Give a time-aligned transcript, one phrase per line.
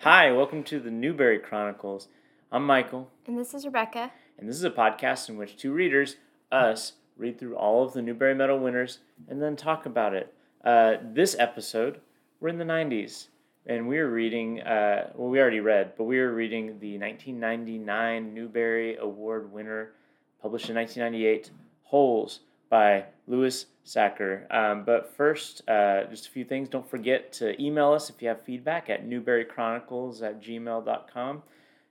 [0.00, 2.08] Hi, welcome to the Newbery Chronicles.
[2.50, 4.10] I'm Michael, And this is Rebecca.
[4.38, 6.16] and this is a podcast in which two readers,
[6.50, 10.32] us, read through all of the Newbery Medal winners and then talk about it.
[10.64, 12.00] Uh, this episode,
[12.40, 13.28] we're in the 90s,
[13.66, 18.34] and we are reading, uh, well, we already read, but we are reading the 1999
[18.34, 19.92] Newbery Award winner,
[20.40, 21.50] published in 1998,
[21.84, 22.40] Holes
[22.70, 24.46] by Louis Sachar.
[24.54, 26.68] Um, but first, uh, just a few things.
[26.68, 31.42] Don't forget to email us if you have feedback at newberychronicles at gmail.com.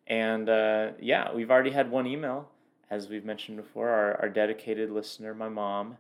[0.08, 2.50] And uh, yeah, we've already had one email,
[2.90, 5.98] as we've mentioned before, our, our dedicated listener, my mom.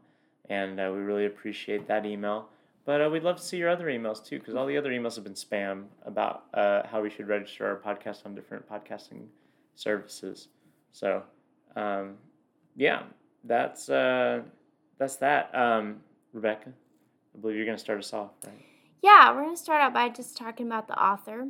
[0.49, 2.49] And uh, we really appreciate that email.
[2.85, 5.13] But uh, we'd love to see your other emails too, because all the other emails
[5.15, 9.27] have been spam about uh, how we should register our podcast on different podcasting
[9.75, 10.47] services.
[10.91, 11.21] So,
[11.75, 12.15] um,
[12.75, 13.03] yeah,
[13.43, 14.41] that's uh,
[14.99, 15.53] that's that.
[15.55, 16.01] Um,
[16.33, 16.69] Rebecca,
[17.35, 18.53] I believe you're going to start us off, right?
[19.01, 21.47] Yeah, we're going to start out by just talking about the author,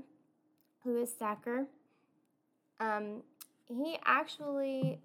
[0.86, 1.66] Louis Sachar.
[2.80, 3.24] Um,
[3.68, 5.00] he actually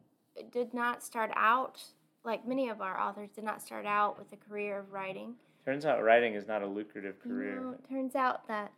[0.53, 1.83] did not start out,
[2.23, 5.35] like many of our authors, did not start out with a career of writing.
[5.65, 7.59] Turns out writing is not a lucrative career.
[7.61, 8.73] No, it turns out that,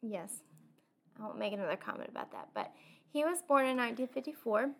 [0.00, 0.42] yes,
[1.18, 2.72] I won't make another comment about that, but
[3.12, 4.70] he was born in 1954.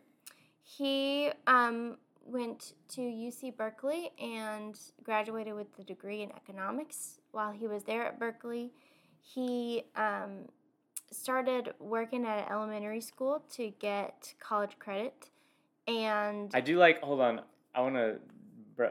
[0.63, 7.21] He um, went to UC Berkeley and graduated with a degree in economics.
[7.33, 8.71] While he was there at Berkeley,
[9.21, 10.49] he um,
[11.11, 15.31] started working at an elementary school to get college credit.
[15.89, 17.01] And I do like.
[17.03, 17.41] Hold on,
[17.75, 18.19] I want to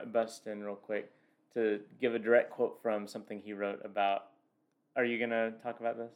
[0.07, 1.11] bust in real quick
[1.53, 4.27] to give a direct quote from something he wrote about.
[4.95, 6.11] Are you gonna talk about this?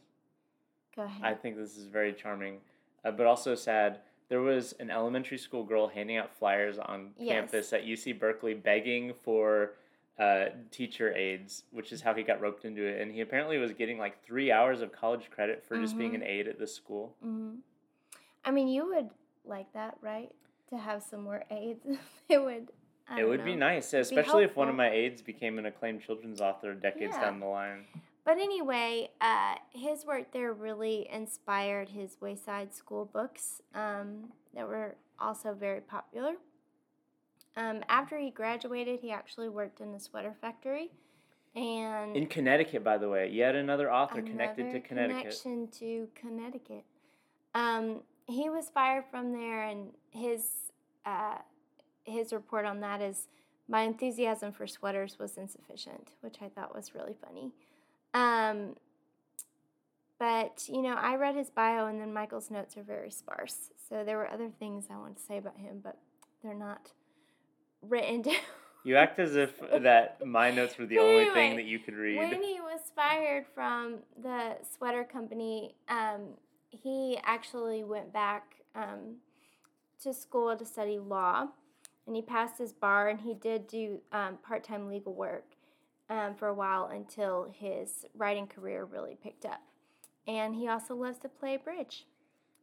[0.95, 1.22] go ahead.
[1.23, 2.59] I think this is very charming,
[3.03, 4.00] uh, but also sad.
[4.27, 7.29] There was an elementary school girl handing out flyers on Yes.
[7.51, 9.73] campus at UC Berkeley, begging for
[10.17, 13.01] uh, teacher aides, which is how he got roped into it.
[13.01, 16.15] And he apparently was getting like three hours of college credit for just being Mhm.
[16.15, 17.15] an aide at this school.
[17.21, 17.55] hmm
[18.45, 19.09] I mean, you would
[19.43, 20.31] like that, right?
[20.69, 21.85] To have some more aides.
[22.29, 22.69] it would.
[23.09, 26.39] I it would be nice, especially if one of my aides became an acclaimed children's
[26.41, 27.21] author decades Yeah.
[27.25, 27.85] down the line.
[28.25, 34.96] But anyway, uh, his work there really inspired his Wayside School books um, that were
[35.19, 36.34] also very popular.
[37.56, 40.90] Um, after he graduated, he actually worked in a sweater factory,
[41.56, 45.22] and In Connecticut, by the way, yet another author connected to another Connecticut.
[45.42, 46.84] Connection to Connecticut.
[47.53, 50.72] Um, he was fired from there, and his
[51.06, 51.38] uh,
[52.03, 53.28] his report on that is
[53.69, 57.52] my enthusiasm for sweaters was insufficient, which I thought was really funny.
[58.15, 58.75] Um,
[60.17, 63.71] but you know, I read his bio, and then Michael's notes are very sparse.
[63.89, 65.97] So there were other things I wanted to say about him, but
[66.41, 66.91] they're not
[67.81, 68.35] written down.
[68.85, 72.17] You act as if that my notes were the only thing that you could read.
[72.17, 76.35] When he was fired from the sweater company, um,
[76.69, 79.15] he actually went back um,
[80.03, 81.47] to school to study law,
[82.05, 85.54] and he passed his bar, and he did do um, part-time legal work
[86.09, 89.61] um, for a while until his writing career really picked up.
[90.27, 92.05] And he also loves to play bridge,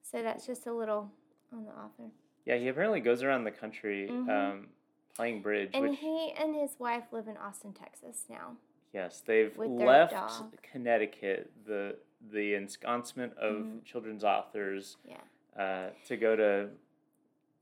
[0.02, 1.10] so that's just a little
[1.52, 2.10] on the author.
[2.44, 4.28] Yeah, he apparently goes around the country Mhm.
[4.28, 4.68] um,
[5.14, 5.70] playing bridge.
[5.74, 8.56] And which, he and his wife live in Austin, Texas now.
[8.92, 10.14] yes, they've left.
[10.62, 11.98] Connecticut, the
[12.30, 13.84] the ensconcement of Mhm.
[13.84, 15.20] children's authors, Yeah.
[15.60, 16.70] uh, to go to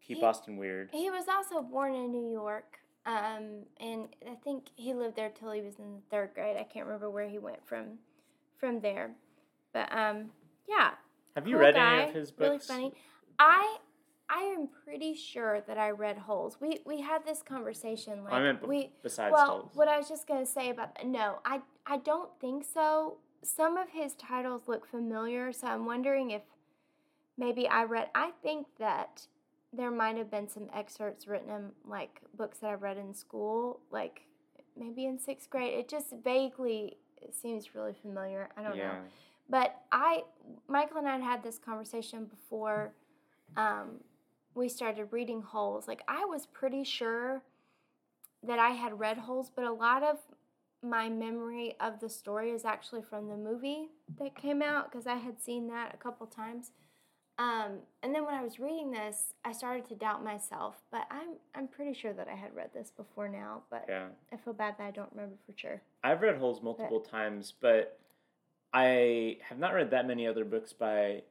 [0.02, 0.90] keep He- Austin weird.
[0.92, 5.53] He was also born in New York, um, and I think he lived there till
[5.53, 6.56] he was in the third grade.
[6.56, 7.99] I can't remember where he went from,
[8.59, 9.12] from there,
[9.72, 10.31] but um,
[10.69, 10.91] yeah.
[11.34, 12.69] Have you cool read guy, any of his books?
[12.69, 12.94] Really funny.
[13.38, 13.78] I
[14.28, 16.59] I am pretty sure that I read Holes.
[16.61, 19.71] We we had this conversation like I meant be- we besides well, Holes.
[19.75, 23.17] what I was just gonna say about no, I I don't think so.
[23.43, 26.43] Some of his titles look familiar, so I'm wondering if
[27.37, 28.11] maybe I read.
[28.15, 29.27] I think that
[29.72, 33.81] there might have been some excerpts written in like books that I read in school,
[33.91, 34.22] like
[34.76, 35.78] maybe in sixth grade.
[35.78, 38.48] It just vaguely it seems really familiar.
[38.56, 38.98] I don't know.
[39.48, 40.22] But I,
[40.69, 42.93] Michael and I had had this conversation before
[43.56, 43.96] um,
[44.55, 45.88] we started reading Holes.
[45.88, 47.43] Like, I was pretty sure
[48.44, 50.19] that I had read Holes, but a lot of
[50.82, 53.88] my memory of the story is actually from the movie
[54.19, 56.70] that came out because I had seen that a couple times.
[57.40, 60.76] Um, and then when I was reading this, I started to doubt myself.
[60.90, 63.62] But I'm I'm pretty sure that I had read this before now.
[63.70, 64.08] But Yeah.
[64.31, 65.81] I feel bad that I don't remember for sure.
[66.04, 67.98] I've read Holes multiple times, but
[68.75, 71.22] I have not read that many other books by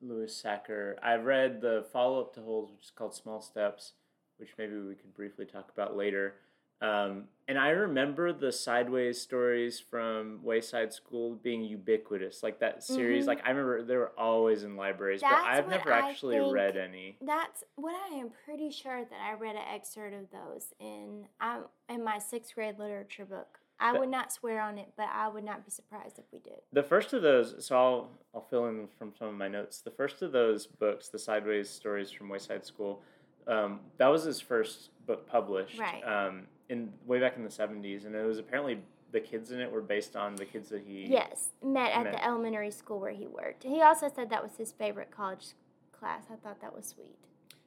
[0.00, 0.94] Louis Sachar.
[1.02, 3.94] I've read the follow up to Holes, which is called Small Steps,
[4.36, 6.34] which maybe we could briefly talk about later.
[6.80, 13.24] Um, and I remember the sideways stories from Wayside School being ubiquitous, like that series.
[13.24, 13.26] Mhm.
[13.28, 17.18] Like I remember they were always in libraries, but I've never I actually read any.
[17.20, 21.64] That's what I am pretty sure that I read an excerpt of those in um,
[21.88, 23.58] in my sixth grade literature book.
[23.80, 26.38] I But- would not swear on it, but I would not be surprised if we
[26.38, 26.60] did.
[26.72, 29.80] The first of those, so I'll I'll fill in from some of my notes.
[29.80, 33.02] The first of those books, the Sideways stories from Wayside School,
[33.48, 35.78] um, that was his first book published.
[35.80, 36.02] Right.
[36.04, 38.78] Um, in way back in the seventies, and it was apparently
[39.12, 41.06] the kids in it were based on the kids that he.
[41.10, 42.12] Yes, met at Met.
[42.12, 43.64] the elementary school where he worked.
[43.64, 45.48] He also said that was his favorite college
[45.92, 46.24] class.
[46.32, 47.16] I thought that was sweet.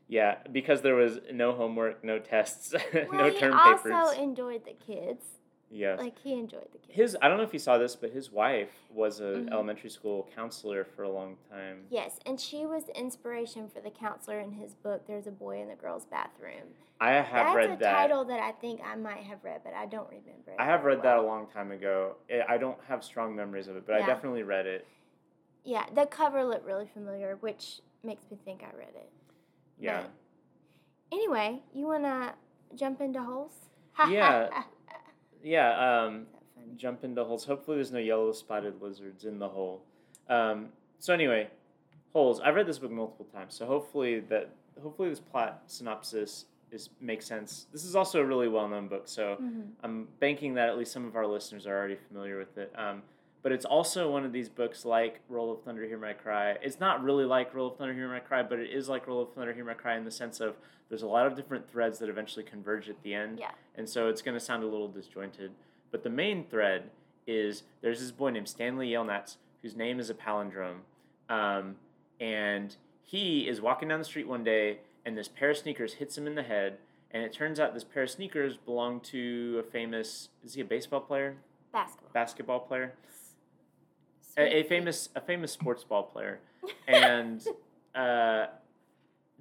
[0.08, 4.18] Yeah, because there was no homework, no tests, Well, no he term also papers.
[4.18, 5.26] enjoyed the kids.
[5.74, 6.00] Yes.
[6.00, 6.94] Like he enjoyed the kids.
[6.94, 9.52] his I don't know if you saw this, but his wife was an Mhm.
[9.52, 11.88] elementary school counselor for a long time.
[11.90, 15.06] Yes, and she was the inspiration for the counselor in his book.
[15.08, 16.76] There's a boy in the girls' bathroom.
[17.02, 17.92] I have That's read a that.
[17.94, 20.52] title that I think I might have read, but I don't remember.
[20.52, 22.16] it I have read that a long time ago.
[22.48, 24.88] I don't have strong memories of it, but I definitely read it.
[25.66, 29.12] Yeah, the cover looked really familiar, which makes me think I read it.
[29.80, 30.02] Yeah.
[30.04, 30.12] But
[31.12, 32.36] anyway, you wanna
[32.76, 33.70] jump into holes?
[34.10, 34.64] Yeah.
[35.44, 36.68] Yeah, um, Is that funny?
[36.78, 37.46] jump into holes.
[37.46, 39.84] Hopefully, there's no yellow spotted lizards in the hole.
[40.30, 40.70] Um,
[41.00, 41.50] so anyway,
[42.14, 42.40] holes.
[42.40, 44.50] I've read this book multiple times, so hopefully that
[44.82, 47.68] hopefully this plot synopsis is makes sense.
[47.72, 49.68] This is also a really well known book, so Mhm.
[49.84, 52.72] I'm banking that at least some of our listeners are already familiar with it.
[52.76, 53.04] Um,
[53.44, 56.52] but it's also one of these books like Roll of Thunder, Hear My Cry.
[56.62, 59.22] It's not really like Roll of Thunder, Hear My Cry, but it is like Roll
[59.22, 60.56] of Thunder, Hear My Cry in the sense of
[60.88, 63.40] there's a lot of different threads that eventually converge at the end.
[63.40, 63.52] Yeah.
[63.76, 65.52] And so it's going to sound a little disjointed.
[65.92, 66.90] But the main thread
[67.28, 70.80] is there's this boy named Stanley Yelnats whose name is a palindrome.
[71.30, 71.76] Um,
[72.20, 76.18] and he is walking down the street one day and this pair of sneakers hits
[76.18, 76.78] him in the head.
[77.12, 80.66] And it turns out this pair of sneakers belong to a famous, is he a
[80.66, 81.36] baseball player?
[81.72, 82.10] Basketball.
[82.14, 82.94] Basketball player?
[84.38, 86.40] A, a famous a famous sports ball player.
[86.88, 87.46] And
[87.94, 88.46] uh,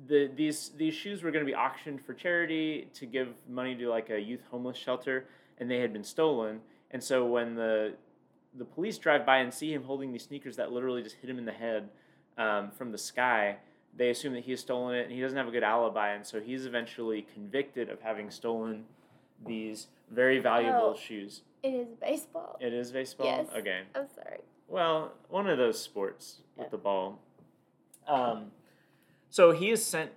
[0.09, 3.89] the these these shoes were going to be auctioned for charity to give money to
[3.89, 5.27] like a youth homeless shelter,
[5.59, 6.61] and they had been stolen.
[6.91, 7.95] And so when the
[8.59, 11.39] the police drive by and see him holding these sneakers that literally just hit him
[11.39, 11.89] in the head
[12.37, 13.57] um, from the sky,
[13.97, 16.27] they assume that he has stolen it, and he doesn't have a good alibi, and
[16.27, 18.85] so he's eventually convicted of having stolen
[19.47, 20.99] these very valuable Oh.
[20.99, 21.43] shoes.
[21.63, 22.59] It is baseball.
[22.61, 23.27] It is baseball.
[23.27, 23.47] Yes.
[23.57, 23.83] Okay.
[23.95, 24.41] I'm sorry.
[24.73, 26.71] Well, one of those sports with Yeah.
[26.71, 27.21] the ball.
[28.07, 28.53] Um,
[29.29, 30.13] so he is sent.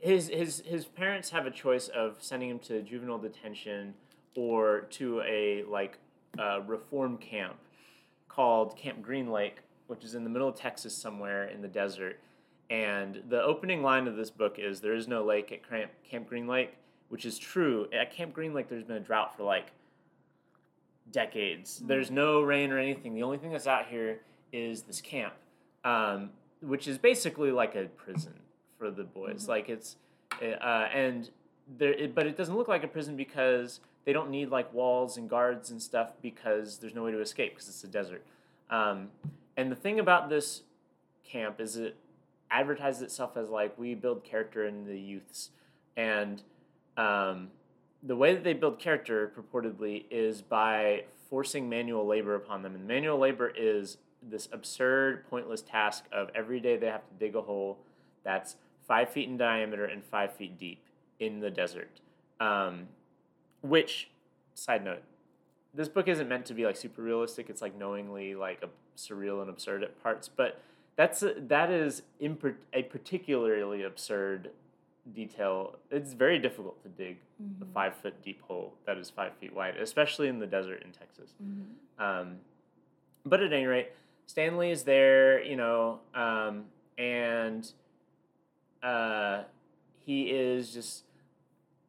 [0.00, 3.94] His his his parents have a choice of sending him to juvenile detention
[4.34, 5.98] or to a like
[6.36, 7.56] uh, reform camp
[8.26, 12.18] called Camp Green Lake, which is in the middle of Texas somewhere in the desert.
[12.68, 16.28] And the opening line of this book is "There is no lake at Camp Camp
[16.28, 16.74] Green Lake,"
[17.10, 17.88] which is true.
[17.92, 19.70] At Camp Green Lake, there's been a drought for like
[21.12, 21.82] decades.
[21.84, 23.14] There's no rain or anything.
[23.14, 24.20] The only thing that's out here
[24.52, 25.34] is this camp,
[25.84, 26.30] um,
[26.60, 28.34] which is basically like a prison
[28.78, 29.44] for the boys.
[29.44, 29.48] Mhm.
[29.48, 29.96] Like it's,
[30.42, 31.30] uh, and
[31.78, 35.16] there, it, but it doesn't look like a prison because they don't need like walls
[35.16, 38.24] and guards and stuff because there's no way to escape because it's a desert.
[38.70, 39.10] Um,
[39.56, 40.62] and the thing about this
[41.24, 41.96] camp is it
[42.50, 45.50] advertises itself as like we build character in the youths,
[45.96, 46.42] and
[46.96, 47.50] um,
[48.02, 52.74] the way that they build character purportedly is by forcing manual labor upon them.
[52.74, 57.34] And manual labor is this absurd, pointless task of every day they have to dig
[57.34, 57.78] a hole
[58.24, 60.80] that's five feet in diameter and five feet deep
[61.18, 62.00] in the desert.
[62.40, 62.88] Um,
[63.62, 64.10] which,
[64.54, 65.02] side note,
[65.74, 67.48] this book isn't meant to be like super realistic.
[67.48, 70.60] It's like knowingly like a, surreal and absurd at parts, but
[70.96, 74.50] that's a, that is a particularly absurd
[75.14, 75.78] detail.
[75.90, 77.18] It's very difficult to dig
[77.60, 77.72] a Mhm.
[77.72, 81.34] five foot deep hole that is five feet wide, especially in the desert in Texas.
[81.42, 81.74] Mhm.
[81.98, 82.40] Um,
[83.24, 83.92] but at any rate,
[84.26, 87.72] Stanley is there, you know, um, and
[88.82, 89.44] uh,
[89.98, 91.04] he is just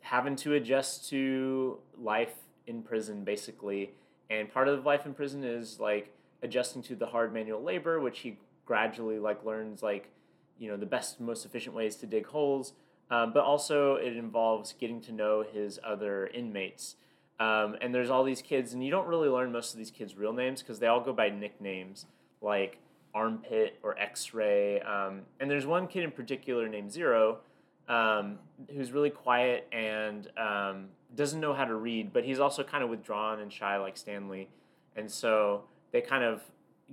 [0.01, 2.35] having to adjust to life
[2.67, 3.93] in prison, basically.
[4.29, 8.19] And part of life in prison is like adjusting to the hard manual labor, which
[8.19, 10.09] he gradually like learns like
[10.57, 12.73] you know the best, most efficient ways to dig holes.
[13.11, 16.95] Um, but also it involves getting to know his other inmates.
[17.39, 20.15] Um, and there's all these kids, and you don't really learn most of these kids'
[20.15, 22.05] real names because they all go by nicknames
[22.41, 22.77] like
[23.13, 24.79] Armpit or X Ray.
[24.81, 27.39] Um, and there's one kid in particular named Zero
[27.87, 28.39] um,
[28.73, 32.89] who's really quiet and um, doesn't know how to read, but he's also kind of
[32.89, 34.47] withdrawn and shy like Stanley.
[34.95, 36.41] And so they kind of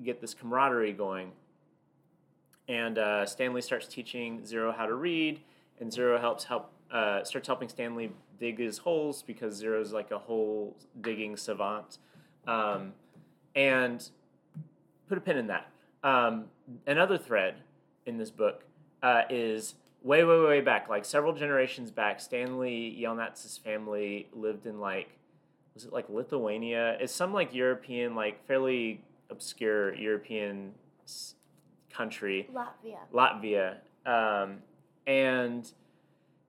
[0.03, 1.33] get this camaraderie going.
[2.69, 5.41] And uh, Stanley starts teaching Zero how to read,
[5.81, 10.19] and Zero helps help uh, starts helping Stanley dig his holes because Zero's like a
[10.19, 11.99] hole digging savant.
[12.47, 12.93] Um,
[13.55, 14.09] and
[15.09, 15.67] put a pin in that.
[16.03, 16.45] Um,
[16.87, 17.57] another thread
[18.07, 18.65] in this book
[19.03, 22.21] uh, is way, way, way back, like several generations back.
[22.21, 25.09] Stanley Yelnats's family lived in like,
[25.75, 26.97] was it like Lithuania?
[27.01, 30.73] It's some like European, like fairly obscure European
[31.05, 31.35] s-
[31.91, 32.49] country.
[32.55, 32.99] Latvia.
[33.13, 33.77] Latvia.
[34.07, 34.59] Um,
[35.09, 35.73] and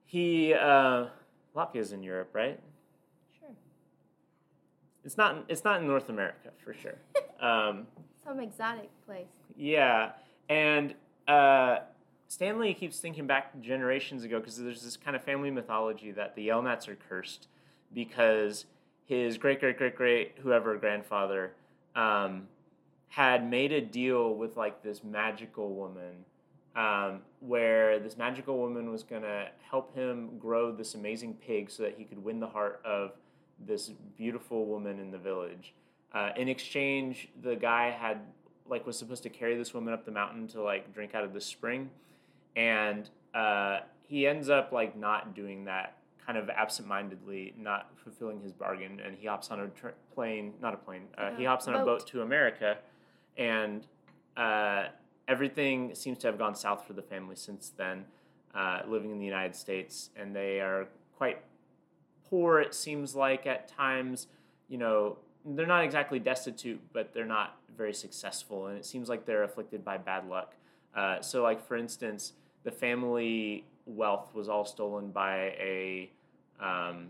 [0.06, 1.06] he, uh,
[1.56, 2.60] Latvia's in Europe, right?
[3.40, 3.50] Sure.
[5.04, 5.46] It's not.
[5.48, 6.98] It's not in North America for sure.
[7.42, 7.88] Um,
[8.26, 9.24] Some exotic place.
[9.56, 10.12] yeah,
[10.50, 10.94] and
[11.26, 11.78] uh,
[12.28, 16.50] Stanley keeps thinking back generations ago because there's this kind of family mythology that the
[16.50, 17.48] Yelnats are cursed
[17.94, 18.66] because
[19.06, 21.54] his great great great great whoever grandfather
[21.96, 22.50] um,
[23.08, 26.26] had made a deal with like this magical woman
[26.80, 31.84] um, where this magical woman was going to help him grow this amazing pig so
[31.84, 33.12] that he could win the heart of
[33.68, 35.74] this beautiful woman in the village.
[36.14, 38.18] Uh, in exchange, the guy had
[38.68, 41.34] like was supposed to carry this woman up the mountain to like drink out of
[41.34, 41.90] the spring,
[42.56, 48.54] and uh, he ends up like not doing that, kind of absentmindedly, not fulfilling his
[48.54, 51.68] bargain, and he hops on a tr- plane, not a plane, uh, he Uh, hops
[51.68, 52.00] on a boat.
[52.00, 52.78] boat to America,
[53.38, 53.86] and
[54.38, 54.86] uh,
[55.30, 58.04] everything seems to have gone south for the family since then,
[58.56, 61.42] uh, living in the United States, and they are quite
[62.30, 62.60] poor.
[62.60, 64.28] It seems like at times,
[64.68, 69.26] you know, they're not exactly destitute, but they're not very successful, and it seems like
[69.26, 70.56] they're afflicted by bad luck.
[70.96, 72.34] Uh, so, like for instance,
[72.64, 76.10] the family wealth was all stolen by a
[76.60, 77.10] um,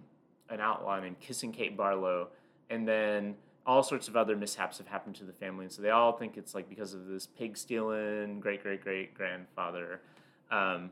[0.49, 2.27] an outlaw named Kissing Kate Barlow,
[2.69, 3.35] and then
[3.69, 6.37] all sorts of other mishaps have happened to the family, and so they all think
[6.37, 10.01] it's like because of this pig stealing great great great grandfather.
[10.49, 10.89] Um,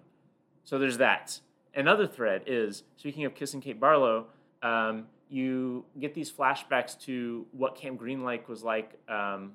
[0.63, 1.39] so there's that.
[1.73, 4.27] Another thread is speaking of Kissing Kate Barlow.
[4.61, 8.91] Um, you get these flashbacks to what Camp Green Lake was like.
[9.09, 9.53] Um,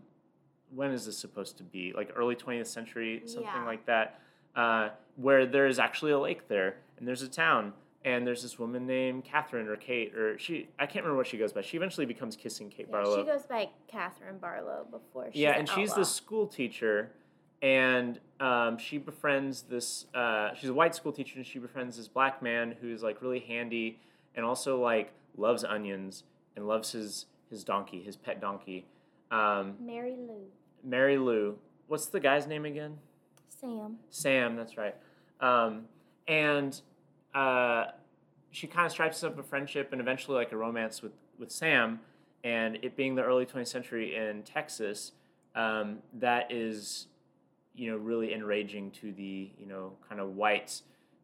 [0.74, 1.92] when is this supposed to be?
[1.94, 3.64] Like early 20th century, something Yeah.
[3.64, 4.20] like that,
[4.56, 7.72] uh, where there is actually a lake there, and there's a town,
[8.04, 11.38] and there's this woman named Catherine or Kate, or she, I can't remember what she
[11.38, 11.60] goes by.
[11.62, 13.18] She eventually becomes Kissing Kate Yeah, Barlow.
[13.18, 15.26] she goes by Catherine Barlow before.
[15.32, 16.02] She's yeah, an and she's outlaw.
[16.02, 17.12] the school teacher,
[17.60, 20.06] and um, she befriends this.
[20.14, 23.40] Uh, she's a white school teacher, and she befriends this black man who's like really
[23.40, 23.98] handy,
[24.34, 26.24] and also like loves onions
[26.56, 28.86] and loves his his donkey, his pet donkey.
[29.30, 30.40] Um, Mary Lou.
[30.84, 31.56] Mary Lou.
[31.86, 32.98] What's the guy's name again?
[33.60, 33.96] Sam.
[34.10, 34.56] Sam.
[34.56, 34.96] That's right.
[35.40, 35.82] Um,
[36.26, 36.80] and
[37.34, 37.86] uh,
[38.50, 42.00] she kind of stripes up a friendship and eventually like a romance with with Sam.
[42.44, 45.12] And it being the early 20th century in Texas,
[45.54, 47.06] um, that is,
[47.74, 50.82] you know, really enraging to the you know kind of white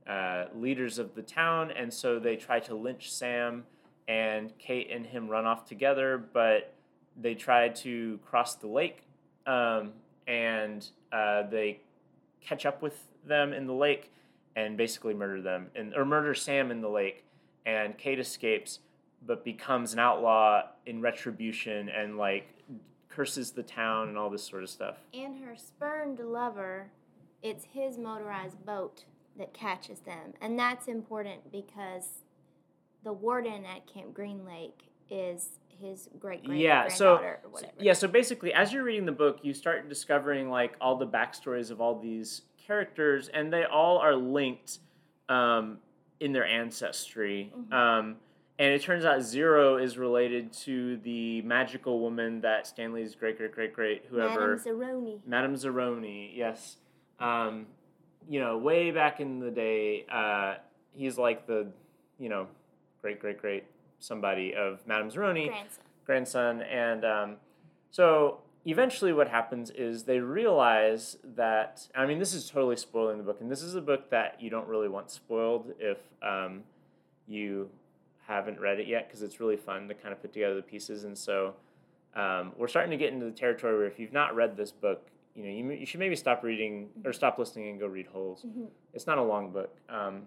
[0.09, 3.65] uh, leaders of the town, and so they try to lynch Sam,
[4.07, 6.73] and Kate and him run off together, but
[7.21, 9.03] they try to cross the lake,
[9.47, 9.93] um,
[10.27, 11.81] and uh, they
[12.41, 14.11] catch up with them in the lake
[14.59, 17.25] and basically murder them and or murder Sam in the lake
[17.65, 18.81] and Kate escapes
[19.25, 22.49] but becomes an outlaw in retribution and like
[23.09, 24.97] curses the town and all this sort of stuff.
[25.15, 26.91] And her spurned lover,
[27.43, 29.05] it's his motorized boat
[29.39, 30.35] that catches them.
[30.41, 32.25] And that's important because
[33.05, 37.73] the warden at Camp Green Lake is his great great Yeah, so- or whatever.
[37.79, 41.71] Yeah, so basically as you're reading the book, you start discovering like all the backstories
[41.71, 44.79] of all these characters and they all are linked
[45.29, 45.79] um,
[46.21, 47.53] in their ancestry.
[47.57, 47.73] Mhm.
[47.73, 48.17] Um,
[48.61, 53.53] and it turns out Zero is related to the magical woman that Stanley's great great
[53.53, 55.21] great great whoever Madame Zeroni.
[55.27, 56.77] Madame Zeroni, yes.
[57.19, 57.67] Um,
[58.29, 60.57] you know, way back in the day, uh,
[60.93, 61.69] he's like the,
[62.19, 62.47] you know,
[63.01, 63.65] great, great, great
[64.01, 65.85] somebody of Madame Zeroni, Grandson.
[66.05, 66.63] grandson.
[66.63, 67.37] And um,
[67.91, 73.25] so eventually what happens is they realize that, I mean, this is totally spoiling the
[73.25, 73.41] book.
[73.41, 76.63] And this is a book that you don't really want spoiled if um,
[77.27, 77.71] you
[78.27, 81.05] haven't read it yet because it's really fun to kind of put together the pieces.
[81.05, 81.55] And so
[82.15, 85.07] um, we're starting to get into the territory where if you've not read this book,
[85.35, 88.45] you know, you, you should maybe stop reading or stop listening and go read Holes.
[88.45, 88.67] Mhm.
[88.93, 89.75] It's not a long book.
[89.89, 90.23] Um,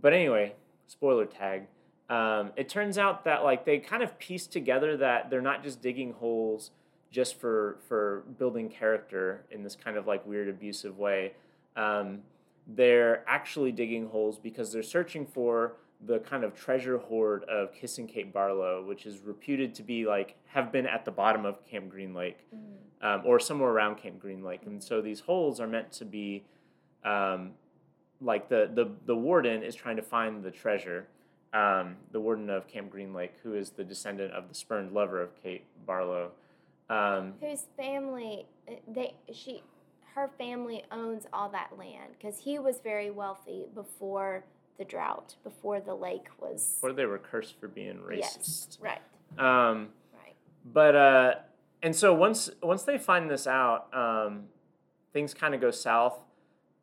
[0.00, 0.54] but anyway,
[0.86, 1.66] spoiler tag.
[2.08, 5.80] Um, it turns out that like they kind of piece together that they're not just
[5.82, 6.70] digging holes
[7.14, 11.32] just for for building character in this kind of like weird abusive way.
[11.76, 12.22] Um,
[12.66, 18.08] they're actually digging holes because they're searching for the kind of treasure hoard of Kissing
[18.08, 21.88] Kate Barlow, which is reputed to be like have been at the bottom of Camp
[21.88, 23.06] Green Lake Mhm.
[23.06, 24.66] um, or somewhere around Camp Green Lake.
[24.66, 26.44] And so these holes are meant to be
[27.04, 27.52] um,
[28.20, 31.06] like the the the warden is trying to find the treasure.
[31.52, 35.22] Um, the warden of Camp Green Lake, who is the descendant of the spurned lover
[35.22, 36.32] of Kate Barlow.
[36.90, 39.62] Um, Whose family uh, they she
[40.14, 44.44] her family owns all that land because he was very wealthy before
[44.78, 46.74] the drought, before the lake was.
[46.76, 48.18] before they were cursed for being racist.
[48.18, 49.00] Yes, right,
[49.38, 50.34] Um, right.
[50.64, 51.34] but uh,
[51.82, 54.44] and so once once they find this out, um,
[55.12, 56.18] things kind of go south,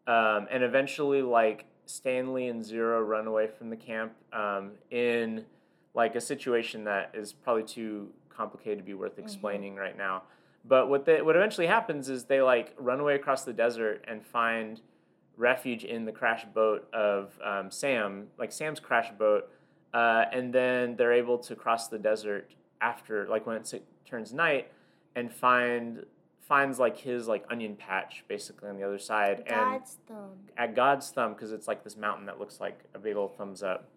[0.08, 5.46] um, and eventually like Stanley and Zero run away from the camp um, in
[5.94, 8.10] like a situation that is probably too
[8.42, 10.24] complicated to be worth explaining right now.
[10.66, 14.26] But what they, what eventually happens is they like run away across the desert and
[14.26, 14.82] find
[15.38, 19.50] refuge in the crash boat of um, Sam, like Sam's crash boat,
[19.94, 24.72] uh, and then they're able to cross the desert after, like when it turns night,
[25.16, 26.06] and find
[26.40, 30.32] finds like his like onion patch basically on the other side, and thumb.
[30.58, 33.64] at God's thumb because it's like this mountain that looks like a big old thumbs
[33.64, 33.90] up.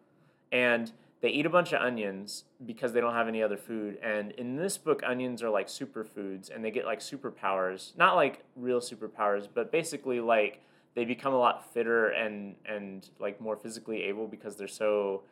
[0.52, 0.92] And
[1.24, 3.96] they eat a bunch of onions because they don't have any other food.
[4.02, 7.96] And in this book, onions are like superfoods and they get like superpowers.
[7.96, 10.60] Not like real superpowers, but basically like
[10.94, 15.22] they become a lot fitter and and like more physically able because they're so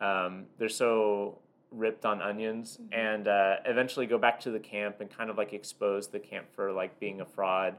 [0.00, 1.38] um, they're so
[1.70, 2.98] ripped on onions Mhm.
[2.98, 6.46] and uh, eventually go back to the camp and kind of like expose the camp
[6.56, 7.78] for like being a fraud.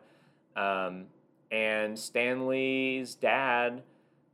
[0.55, 1.07] Um,
[1.51, 3.83] and Stanley's dad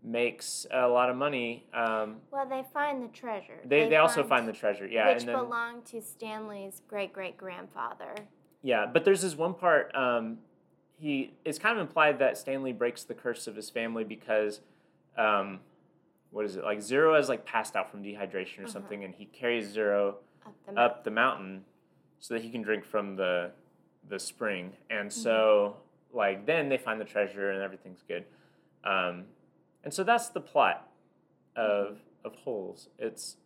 [0.04, 1.66] makes a lot of money.
[1.74, 3.60] Um, Well, they find the treasure.
[3.66, 7.38] they, they, also find the treasure, yeah, which and then belonged to Stanley's great great
[7.38, 8.14] grandfather.
[8.62, 8.86] yeah.
[8.86, 9.94] But there's this one part.
[9.96, 10.40] Um,
[11.00, 14.62] he it's kind of implied that Stanley breaks the curse of his family because,
[15.18, 15.60] um,
[16.32, 16.82] what is it like?
[16.82, 18.72] Zero has like passed out from dehydration or Uh-huh.
[18.72, 20.78] something, and he carries Zero Up the mountain.
[20.78, 21.66] up the mountain
[22.20, 23.52] so that he can drink from the
[24.10, 24.74] the spring.
[24.90, 25.22] And Mm-hmm.
[25.22, 25.78] so
[26.12, 28.26] like then they find the treasure and everything's good.
[28.84, 29.26] Um,
[29.84, 30.88] and so that's the plot
[31.56, 32.90] of of Holes.
[32.98, 33.38] It's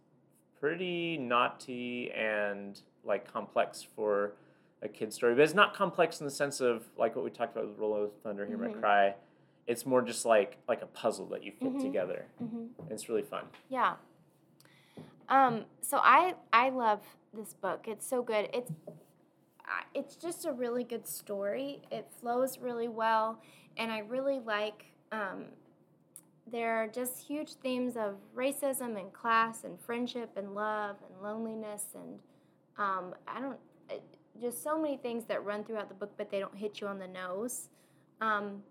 [0.60, 4.34] pretty naughty and like complex for
[4.82, 7.56] a kid's story, but it's not complex in the sense of like what we talked
[7.56, 8.79] about with Roll of Thunder, Hear My Mhm.
[8.79, 9.15] Cry.
[9.65, 11.82] It's more just like like a puzzle that you fit Mhm.
[11.82, 12.25] together.
[12.38, 13.45] hmm It's really fun.
[13.69, 13.95] Yeah.
[15.30, 17.02] Um, so I I love
[17.34, 17.88] this book.
[17.88, 18.50] It's so good.
[18.54, 18.71] It's
[19.93, 21.82] it's just a really good story.
[21.91, 23.41] It flows really well,
[23.76, 24.86] and I really like.
[25.12, 25.45] Um,
[26.52, 31.86] there are just huge themes of racism and class and friendship and love and loneliness
[31.96, 32.20] and
[32.78, 33.60] um, I don't
[34.40, 37.00] just so many things that run throughout the book, but they don't hit you on
[37.00, 37.70] the nose.
[38.22, 38.64] Um,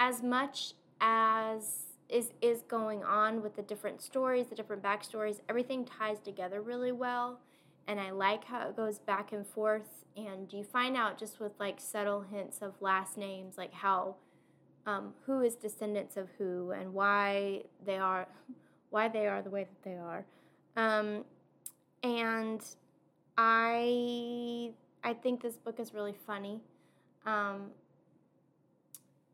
[0.00, 5.84] as much as is is going on with the different stories, the different backstories, everything
[5.84, 7.40] ties together really well,
[7.86, 10.04] and I like how it goes back and forth.
[10.16, 14.16] And you find out just with like subtle hints of last names, like how
[14.86, 18.26] um, who is descendants of who and why they are
[18.90, 20.24] why they are the way that they are.
[20.76, 21.24] Um,
[22.02, 22.62] and
[23.36, 24.70] I
[25.02, 26.60] I think this book is really funny.
[27.26, 27.70] Um,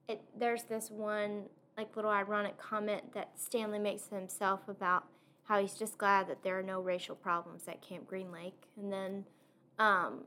[0.09, 1.45] it there's this one
[1.77, 5.05] like little ironic comment that Stanley makes himself about
[5.45, 8.93] how he's just glad that there are no racial problems at Camp Green Lake, and
[8.93, 9.25] then
[9.79, 10.25] um,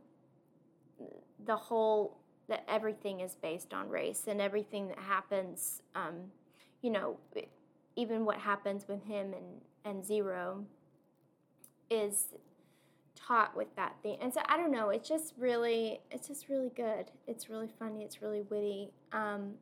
[1.46, 6.32] the whole that everything is based on race and everything that happens, um,
[6.82, 7.18] you know,
[7.96, 10.66] even what happens with him and and Zero
[11.90, 12.30] is
[13.16, 14.18] taught with that thing.
[14.22, 17.12] And so I don't know, it's just really it's just really good.
[17.28, 18.92] It's really funny, it's really witty.
[19.12, 19.54] Um,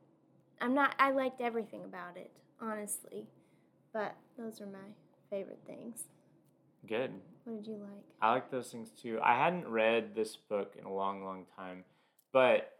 [0.60, 3.26] I'm not I liked everything about it, honestly.
[3.92, 4.88] But those are my
[5.30, 6.04] favorite things.
[6.86, 7.12] Good.
[7.44, 8.04] What did you like?
[8.20, 9.18] I like those things too.
[9.22, 11.84] I hadn't read this book in a long, long time,
[12.32, 12.73] but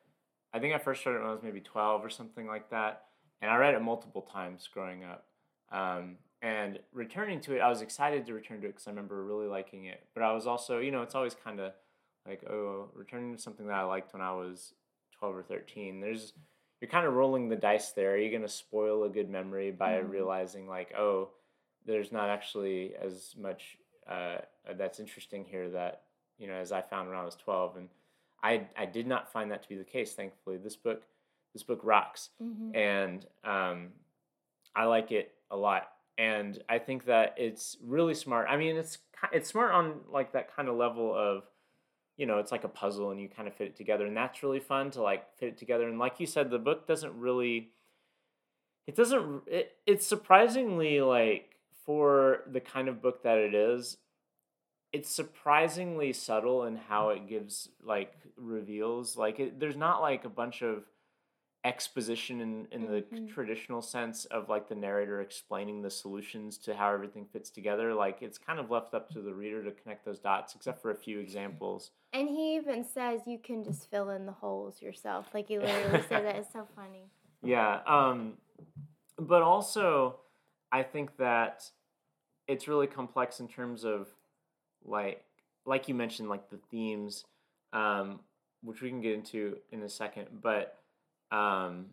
[0.55, 3.03] I think I first started when I was maybe 12 or something like that.
[3.43, 5.27] And I read it multiple times growing up.
[5.73, 9.23] Um, and returning to it, I was excited to return to it because I remember
[9.25, 10.05] really liking it.
[10.15, 11.73] But I was also, you know, it's always kind of
[12.27, 14.75] like, oh, returning to something that I liked when I was
[15.19, 16.01] 12 or 13.
[16.01, 16.33] There's,
[16.81, 18.13] you're kind of rolling the dice there.
[18.13, 20.11] Are you going to spoil a good memory by Mhm.
[20.11, 21.31] realizing, like, oh,
[21.85, 24.39] there's not actually as much uh,
[24.77, 26.03] that's interesting here that
[26.39, 27.89] you know as I found when I was 12 and
[28.45, 30.59] I I did not find that to be the case thankfully.
[30.59, 31.03] This book
[31.55, 32.31] this book rocks.
[32.43, 32.77] Mm-hmm.
[32.77, 33.89] and um,
[34.77, 35.89] I like it a lot.
[36.19, 38.47] And I think that it's really smart.
[38.49, 38.99] I mean it's
[39.33, 41.45] it's smart on like that kind of level of
[42.17, 44.07] you know it's like a puzzle and you kind of fit it together.
[44.07, 45.89] And that's really fun to like fit it together.
[45.89, 47.71] And like you said the book doesn't really
[48.87, 53.97] it doesn't it, it's surprisingly like for the kind of book that it is
[54.95, 60.29] it's surprisingly subtle in how it gives like reveals like it, there's not like a
[60.29, 60.85] bunch of
[61.65, 63.29] exposition in, in the Mhm.
[63.33, 67.93] traditional sense of like the narrator explaining the solutions to how everything fits together.
[67.95, 70.91] Like it's kind of left up to the reader to connect those dots, except for
[70.91, 71.91] a few examples.
[72.13, 75.27] And he even says you can just fill in the holes yourself.
[75.35, 76.37] Like he literally said that.
[76.37, 77.05] It's so funny.
[77.43, 77.81] Yeah.
[77.87, 78.39] Um,
[79.19, 80.21] but also,
[80.73, 81.69] I think that
[82.47, 84.09] it's really complex in terms of
[84.85, 85.25] like
[85.67, 87.25] like you mentioned, like the themes,
[87.73, 88.21] um,
[88.63, 90.27] which we can get into in a second.
[90.43, 90.79] But
[91.31, 91.87] um,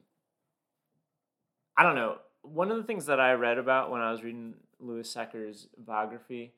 [1.78, 2.18] I don't know.
[2.44, 6.54] One of the things that I read about when I was reading Louis Sachar's biography,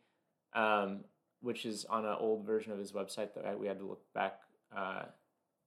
[0.54, 1.02] um,
[1.42, 4.40] which is on an old version of his website that we had to look back
[4.76, 5.04] uh,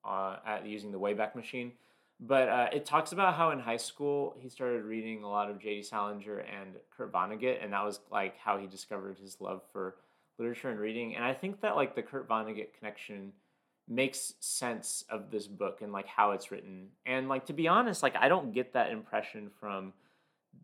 [0.05, 1.73] uh, at using the Wayback Machine.
[2.19, 5.61] But uh, it talks about how in high school he started reading a lot of
[5.61, 5.83] J.D.
[5.83, 9.97] Salinger and Kurt Vonnegut, and that was like how he discovered his love for
[10.39, 11.17] literature and reading.
[11.17, 13.33] And I think that like the Kurt Vonnegut connection
[13.89, 16.89] makes sense of this book and like how it's written.
[17.07, 19.93] And like to be honest, like I don't get that impression from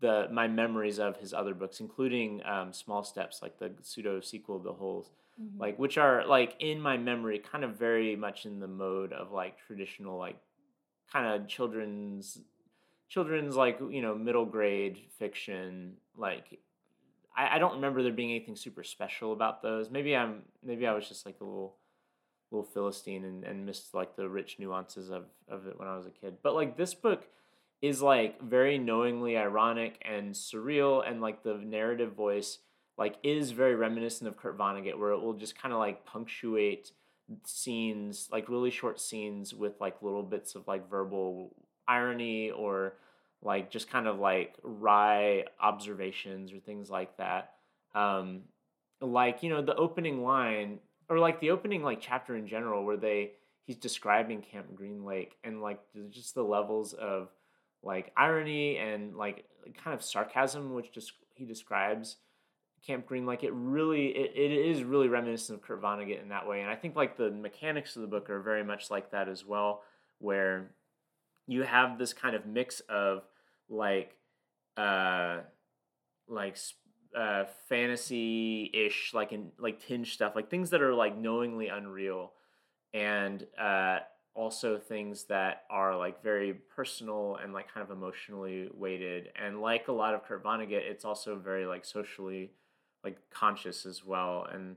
[0.01, 4.59] the my memories of his other books, including um, Small Steps, like the pseudo sequel,
[4.59, 5.59] The Holes, Mhm.
[5.61, 9.33] like which are like in my memory, kind of very much in the mode of
[9.33, 10.39] like traditional like
[11.11, 12.41] kind of children's
[13.09, 16.59] children's like you know middle grade fiction like
[17.37, 19.91] I, I don't remember there being anything super special about those.
[19.91, 21.77] Maybe i'm maybe i was just like a little
[22.51, 26.07] little philistine and, and missed like the rich nuances of, of it when i was
[26.07, 26.39] a kid.
[26.43, 27.27] But like this book
[27.81, 32.59] is like very knowingly ironic and surreal and like the narrative voice
[32.97, 36.93] like is very reminiscent of kurt vonnegut where it will just kind of like punctuate
[37.45, 41.51] scenes like really short scenes with like little bits of like verbal
[41.89, 42.95] irony or
[43.43, 47.53] like just kind of like wry observations or things like that
[47.95, 48.43] um
[49.01, 50.79] like you know the opening line
[51.09, 53.33] or like the opening like chapter in general where they
[53.65, 57.29] he's describing camp green lake and like just the levels of
[57.83, 59.45] like irony and like
[59.83, 62.17] kind of sarcasm which just he describes
[62.87, 66.49] Camp Green, like it really, it, it is really reminiscent of Kurt Vonnegut in that
[66.49, 66.61] way.
[66.63, 69.47] And I think like the mechanics of the book are very much like that as
[69.47, 69.83] well,
[70.19, 70.71] where
[71.47, 73.23] you have this kind of mix of
[73.69, 74.17] like,
[74.77, 75.41] uh,
[76.29, 76.57] like
[77.17, 82.33] uh, fantasy ish, like in like tinge stuff, like things that are like knowingly unreal,
[82.95, 84.01] and uh,
[84.35, 89.31] also things that are like very personal and like kind of emotionally weighted.
[89.37, 92.53] And like a lot of Kurt Vonnegut, it's also very like socially
[93.05, 94.77] like conscious as well and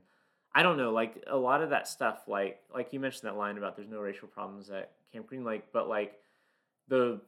[0.54, 3.58] i don't know like a lot of that stuff like like you mentioned that line
[3.58, 6.18] about there's no racial problems at camp green lake but like
[6.88, 7.20] the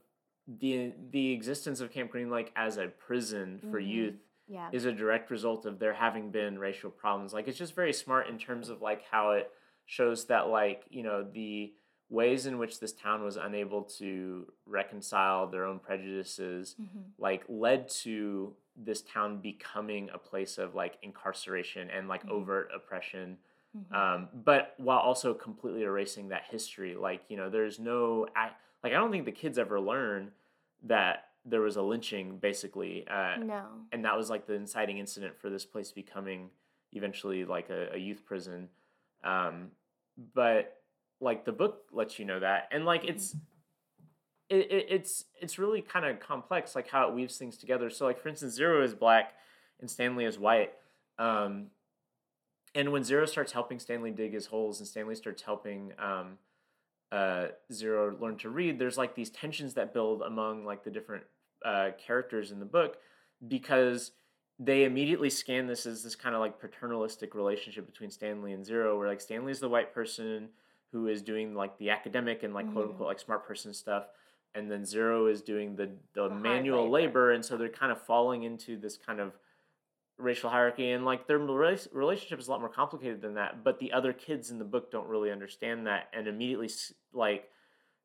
[0.61, 3.89] the the existence of camp green lake as a prison for Mhm.
[3.89, 4.15] youth
[4.47, 4.71] Yeah.
[4.73, 8.29] is a direct result of there having been racial problems like it's just very smart
[8.29, 9.53] in terms of like how it
[9.85, 11.75] shows that like you know the
[12.09, 17.11] ways in which this town was unable to reconcile their own prejudices Mhm.
[17.19, 22.31] like led to this town becoming a place of like incarceration and like Mhm.
[22.31, 23.37] overt oppression
[23.77, 23.93] Mhm.
[23.95, 28.93] um, but while also completely erasing that history like you know there's no ac- like
[28.93, 30.31] i don't think the kids ever learn
[30.83, 33.65] that there was a lynching basically uh, no.
[33.93, 36.51] and that was like the inciting incident for this place becoming
[36.93, 38.69] eventually like a, a youth prison.
[39.25, 39.69] Um,
[40.35, 40.77] but
[41.21, 43.35] like the book lets you know that and like it's
[44.49, 47.91] it, it, it's it's really kind of complex like how it weaves things together.
[47.91, 49.35] So like for instance zero is black
[49.81, 50.73] and stanley is white
[51.19, 51.67] um,
[52.75, 56.39] and when zero starts helping stanley dig his holes and stanley starts helping um,
[57.13, 61.25] uh, zero learn to read there's like these tensions that build among like the different
[61.65, 62.99] uh, characters in the book
[63.47, 64.13] because
[64.59, 68.99] they immediately scan this as this kind of like paternalistic relationship between stanley and zero
[68.99, 70.49] where like Stanley is the white person
[70.93, 72.91] who is doing like the academic and like quote Mhm.
[72.91, 74.07] unquote like smart person stuff
[74.55, 76.91] and then zero is doing the the, hard manual labor.
[76.91, 77.31] labor.
[77.33, 79.33] and so they're kind of falling into this kind of
[80.19, 83.93] racial hierarchy and like their relationship is a lot more complicated than that but the
[83.93, 86.69] other kids in the book don't really understand that and immediately
[87.13, 87.49] like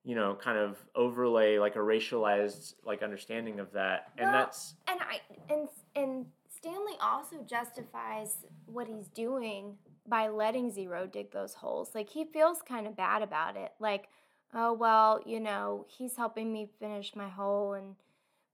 [0.03, 4.75] you know kind of overlay like a racialized like understanding of that and Well, that's
[4.87, 5.21] And I
[5.51, 11.95] and and Stanley also justifies what he's doing by letting Zero dig those holes.
[11.95, 13.71] Like he feels kind of bad about it.
[13.79, 14.09] Like,
[14.53, 17.95] oh well, you know, he's helping me finish my hole and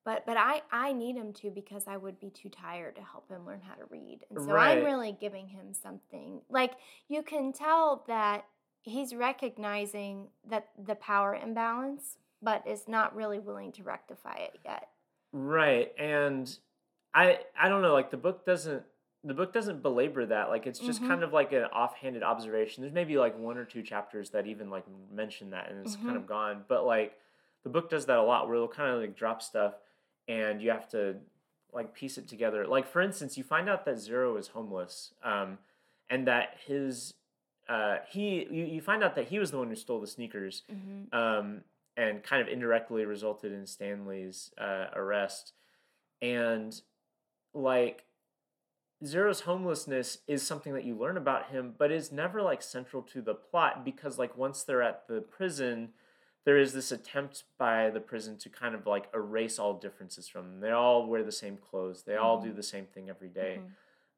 [0.09, 3.29] but but I I need him to because I would be too tired to help
[3.29, 4.21] him learn how to read.
[4.31, 4.79] And so Right.
[4.79, 6.41] I'm really giving him something.
[6.49, 6.71] Like
[7.09, 8.45] you can tell that
[8.81, 14.87] he's recognizing that the power imbalance but is not really willing to rectify it yet.
[15.31, 16.57] Right, and
[17.13, 18.81] I I don't know, like the book doesn't
[19.23, 20.49] the book doesn't belabor that.
[20.49, 21.07] Like it's just Mhm.
[21.07, 22.81] kind of like an offhanded observation.
[22.81, 26.17] There's maybe like one or two chapters that even like mention that, and it's kind
[26.17, 26.21] Mhm.
[26.21, 26.65] of gone.
[26.67, 27.19] But like
[27.61, 29.75] the book does that a lot where it'll kind of like drop stuff
[30.29, 31.17] and you have to
[31.73, 32.65] like piece it together.
[32.65, 35.57] Like for instance, you find out that Zero is homeless, um,
[36.09, 37.15] and that his
[37.67, 40.63] uh, he you, you find out that he was the one who stole the sneakers,
[40.71, 41.13] Mhm.
[41.13, 41.63] um,
[41.97, 45.53] and kind of indirectly resulted in Stanley's uh, arrest,
[46.21, 46.81] and
[47.53, 48.05] like
[49.05, 53.21] Zero's homelessness is something that you learn about him, but is never like central to
[53.21, 55.93] the plot because like once they're at the prison,
[56.45, 60.49] there is this attempt by the prison to kind of like erase all differences from
[60.49, 60.59] them.
[60.61, 62.03] They all wear the same clothes.
[62.03, 62.55] They all do Mhm.
[62.55, 63.61] the same thing every day.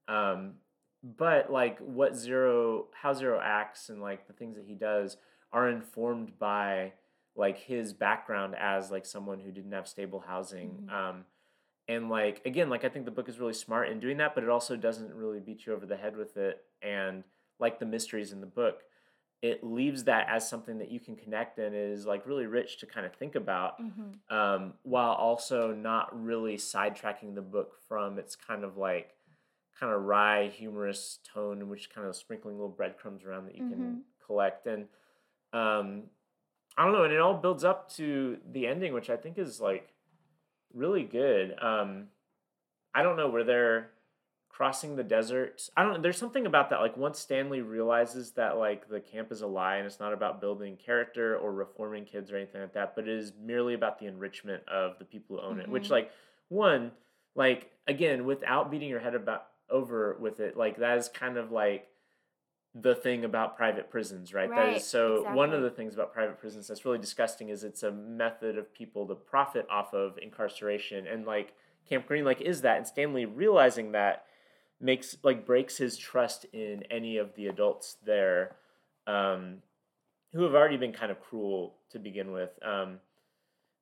[0.07, 0.13] Mhm.
[0.13, 0.59] Um,
[1.03, 5.17] but like what Zero, how Zero acts and like the things that he does
[5.51, 6.93] are informed by
[7.35, 10.87] like his background as like someone who didn't have stable housing.
[10.87, 10.91] Mhm.
[10.91, 11.25] Um,
[11.87, 14.43] and like again, like I think the book is really smart in doing that, but
[14.43, 16.63] it also doesn't really beat you over the head with it.
[16.81, 17.23] And
[17.57, 18.83] like the mysteries in the book,
[19.41, 22.85] it leaves that as something that you can connect and is like really rich to
[22.85, 24.19] kind of think about Mhm.
[24.31, 29.15] um, while also not really sidetracking the book from its kind of like
[29.79, 33.67] kind of wry humorous tone in which kind of sprinkling little breadcrumbs around that you
[33.67, 34.67] can collect.
[34.67, 34.87] And
[35.53, 36.03] um,
[36.77, 39.59] i don't know and it all builds up to the ending which i think is
[39.59, 39.93] like
[40.73, 41.55] really good.
[41.61, 42.07] Um,
[42.93, 43.91] i don't know where they're
[44.61, 45.67] crossing the desert.
[45.75, 49.31] I don't know there's something about that like once stanley realizes that like the camp
[49.31, 52.73] is a lie and it's not about building character or reforming kids or anything like
[52.73, 55.87] that but it is merely about the enrichment of the people who own it which
[55.87, 55.89] Mhm.
[55.89, 56.11] like
[56.49, 56.91] one
[57.33, 61.51] like again without beating your head about over with it like that is kind of
[61.51, 61.89] like
[62.75, 66.13] the thing about private prisons right, that Right, is so one of the things about
[66.13, 70.19] private prisons that's really disgusting is it's a method of people to profit off of
[70.19, 71.55] incarceration and like
[71.89, 74.25] camp green like is that and stanley realizing that
[74.81, 78.55] makes like breaks his trust in any of the adults there
[79.07, 79.57] um,
[80.33, 82.99] who have already been kind of cruel to begin with um,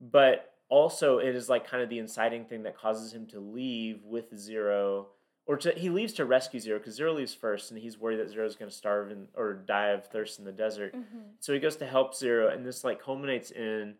[0.02, 4.04] but also it is like kind of the inciting thing that causes him to leave
[4.04, 5.08] with zero
[5.46, 8.30] or to, he leaves to rescue zero because zero leaves first and he's worried that
[8.30, 11.32] zero is going to starve in, or die of thirst in the desert Mhm.
[11.40, 13.96] so he goes to help Zero, and this like culminates in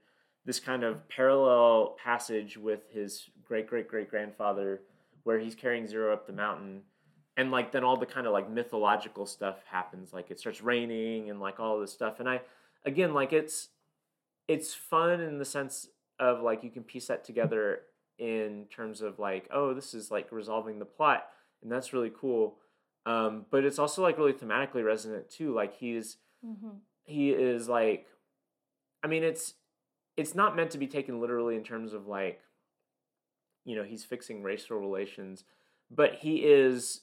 [0.46, 4.82] this kind of parallel passage with his great great great grandfather,
[5.24, 6.82] where he's carrying Zero up the mountain,
[7.40, 10.12] and like then all the kind of like mythological stuff happens.
[10.14, 12.42] Like it starts raining and like all this stuff, and I
[12.86, 13.70] again like it's
[14.48, 15.88] it's fun in the sense
[16.20, 17.82] of like you can piece that together
[18.18, 21.28] in terms of like oh this is like resolving the plot,
[21.64, 22.58] and that's really cool.
[23.06, 25.54] Um, but it's also like really thematically resonant too.
[25.54, 26.80] Like he's Mhm.
[27.06, 28.08] he is like
[29.04, 29.56] i mean it's
[30.16, 32.40] it's not meant to be taken literally in terms of like
[33.66, 35.44] you know he's fixing racial relations
[35.92, 37.02] but he is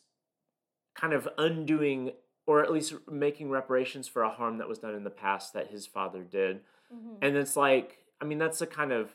[0.99, 2.13] kind of undoing
[2.47, 5.69] or at least making reparations for a harm that was done in the past that
[5.71, 6.61] his father did
[6.93, 7.19] Mhm.
[7.23, 9.15] and it's like i mean that's a kind of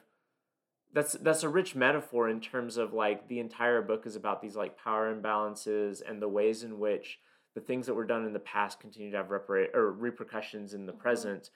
[0.93, 4.55] that's that's a rich metaphor in terms of like the entire book is about these
[4.57, 7.19] like power imbalances and the ways in which
[7.55, 10.85] the things that were done in the past continue to have repara- or repercussions in
[10.85, 10.99] the Mhm.
[10.99, 11.49] present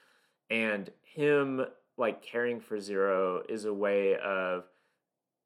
[0.49, 1.65] and him
[1.97, 4.69] like caring for zero is a way of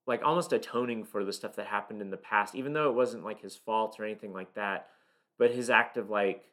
[0.09, 3.23] like almost atoning for the stuff that happened in the past even though it wasn't
[3.23, 4.87] like his fault or anything like that
[5.37, 6.43] but his act of like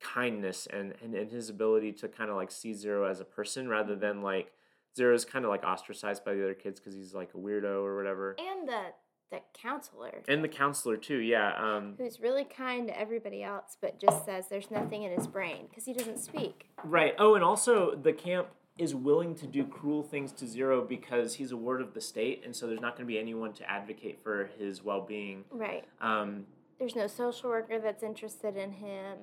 [0.00, 3.68] kindness and and, and his ability to kind of like see zero as a person
[3.68, 4.00] rather Mhm.
[4.00, 4.52] than like
[4.94, 7.96] zero's kind of like ostracized by the other kids because he's like a weirdo or
[7.96, 8.82] whatever And the
[9.30, 10.22] the counselor.
[10.28, 14.48] and the counselor too yeah um who's really kind to everybody else, but just says
[14.48, 16.68] there's nothing in his brain because he doesn't speak.
[16.84, 17.14] Right.
[17.18, 18.46] Oh, and also the camp
[18.78, 22.42] is willing to do cruel things to Zero because he's a ward of the state,
[22.44, 25.44] and so there's not going to be anyone to advocate for his well-being.
[25.50, 25.84] Right.
[26.00, 26.44] Um,
[26.78, 29.16] There's no social worker that's interested in him.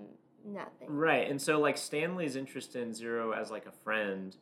[0.45, 0.87] Nothing.
[0.89, 1.29] right.
[1.29, 4.35] And so like Stanley's interest in Zero as like a friend,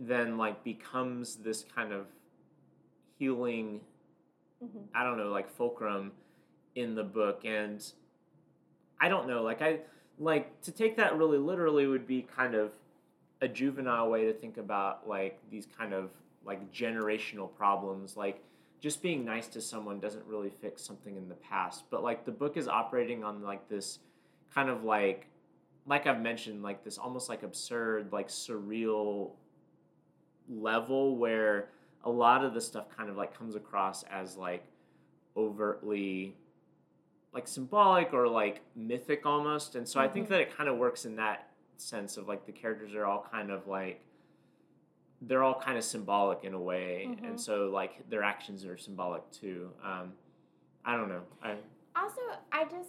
[0.00, 2.06] then like becomes this kind of
[3.18, 3.80] healing
[4.64, 4.84] Mhm.
[4.94, 6.12] I don't know, like fulcrum
[6.74, 7.44] in the book.
[7.44, 7.84] And
[9.00, 9.80] I don't know, like I
[10.18, 12.72] like to take that really literally would be kind of
[13.42, 16.10] a juvenile way to think about like these kind of
[16.44, 18.16] like generational problems.
[18.16, 18.42] Like
[18.80, 21.84] just being nice to someone doesn't really fix something in the past.
[21.90, 23.98] But like the book is operating on like this
[24.54, 25.26] kind of like
[25.86, 29.32] like I've mentioned, like this almost like absurd, like surreal
[30.48, 31.68] level where
[32.04, 34.64] a lot of the stuff kind of like comes across as like
[35.36, 36.36] overtly
[37.32, 40.30] like symbolic or like mythic almost and so i think Mhm.
[40.30, 41.48] that it kind of works in that
[41.82, 44.00] sense of like the characters are all kind of like
[45.20, 47.28] they're all kind of symbolic in a way Mhm.
[47.28, 50.12] and so like their actions are symbolic too um
[50.84, 51.56] i don't know i
[51.94, 52.88] Also, I just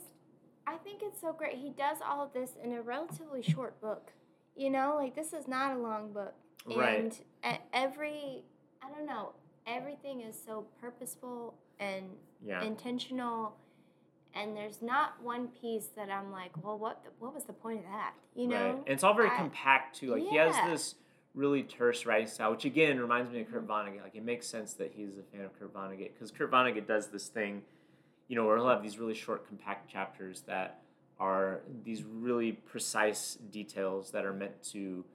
[0.66, 1.58] I think it's so great.
[1.58, 4.14] He does all of this in a relatively short book.
[4.56, 6.34] You know, like this is not a long book.
[6.66, 7.22] Right.
[7.44, 8.46] And every
[8.82, 9.34] I don't know,
[9.68, 12.06] everything is so purposeful and
[12.42, 12.62] Yeah.
[12.64, 13.58] intentional
[14.36, 17.80] and there's not one piece that I'm like, well, what the, what was the point
[17.80, 18.14] of that?
[18.36, 18.66] You know?
[18.66, 18.76] Right.
[18.76, 20.12] And it's all very I- compact too.
[20.12, 20.96] Like he has this
[21.36, 23.68] really terse writing style, which again reminds me of Kurt.
[23.68, 24.04] Vonnegut.
[24.04, 27.08] Like it makes sense that he's a fan of Kurt Vonnegut because Kurt Vonnegut does
[27.08, 27.62] this thing,
[28.28, 30.82] you know, where he'll have these really short, compact chapters that
[31.20, 35.06] are these really precise details that are meant to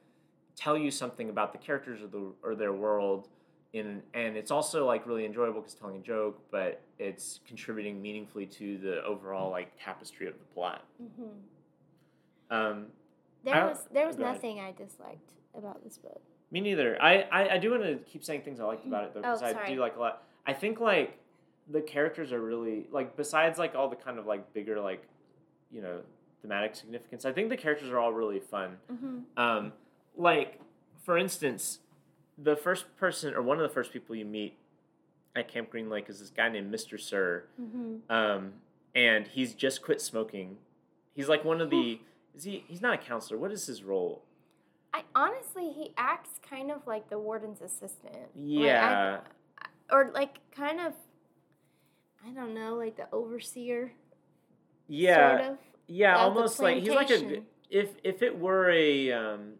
[0.56, 3.28] tell you something about the characters or the or their world.
[3.74, 8.46] In, and it's also like really enjoyable because telling a joke, but it's contributing meaningfully
[8.46, 10.84] to the overall like tapestry of the plot.
[11.02, 11.28] Mhm.
[12.50, 12.86] Um,
[13.44, 14.34] There I- was there was go ahead.
[14.36, 16.20] nothing I disliked about this book.
[16.50, 17.00] Me neither.
[17.02, 19.44] I, I, I do want to keep saying things I liked about it though, Oh,
[19.44, 20.22] I do like a lot.
[20.46, 21.18] I think like
[21.70, 25.02] the characters are really like besides like all the kind of like bigger like
[25.70, 26.00] you know
[26.40, 27.26] thematic significance.
[27.26, 28.78] I think the characters are all really fun.
[28.90, 29.18] Mm-hmm.
[29.36, 29.72] Um,
[30.16, 30.58] like
[31.02, 31.80] for instance,
[32.40, 34.56] the first person or one of the first people you meet
[35.36, 38.10] at Camp Green Lake is this guy named Mister Sir, Mm-hmm.
[38.12, 38.52] um,
[38.94, 40.56] and he's just quit smoking.
[41.14, 42.00] He's like one of the.
[42.34, 42.64] Is he?
[42.68, 43.38] He's not a counselor.
[43.38, 44.22] What is his role?
[44.94, 48.14] I honestly he acts kind of like the warden's assistant.
[48.34, 49.18] Like, I- Yeah.
[49.90, 50.94] or like kind of
[52.26, 53.92] I don't know, like the overseer
[54.88, 55.38] yeah.
[55.38, 55.58] sort of.
[55.86, 59.52] Yeah, almost like he's like a if if it were a um,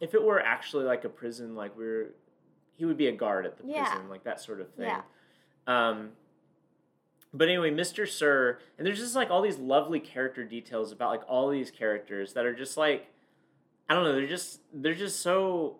[0.00, 2.14] if it were actually like a prison, like we're
[2.76, 3.84] he would be a guard at the Yeah.
[3.90, 4.86] prison, like that sort of thing.
[4.86, 5.02] Yeah.
[5.66, 6.10] Um,
[7.32, 8.08] but anyway, Mr.
[8.08, 12.32] Sir, and there's just like all these lovely character details about like all these characters
[12.32, 13.06] that are just like
[13.88, 15.76] I don't know, they're just they're just so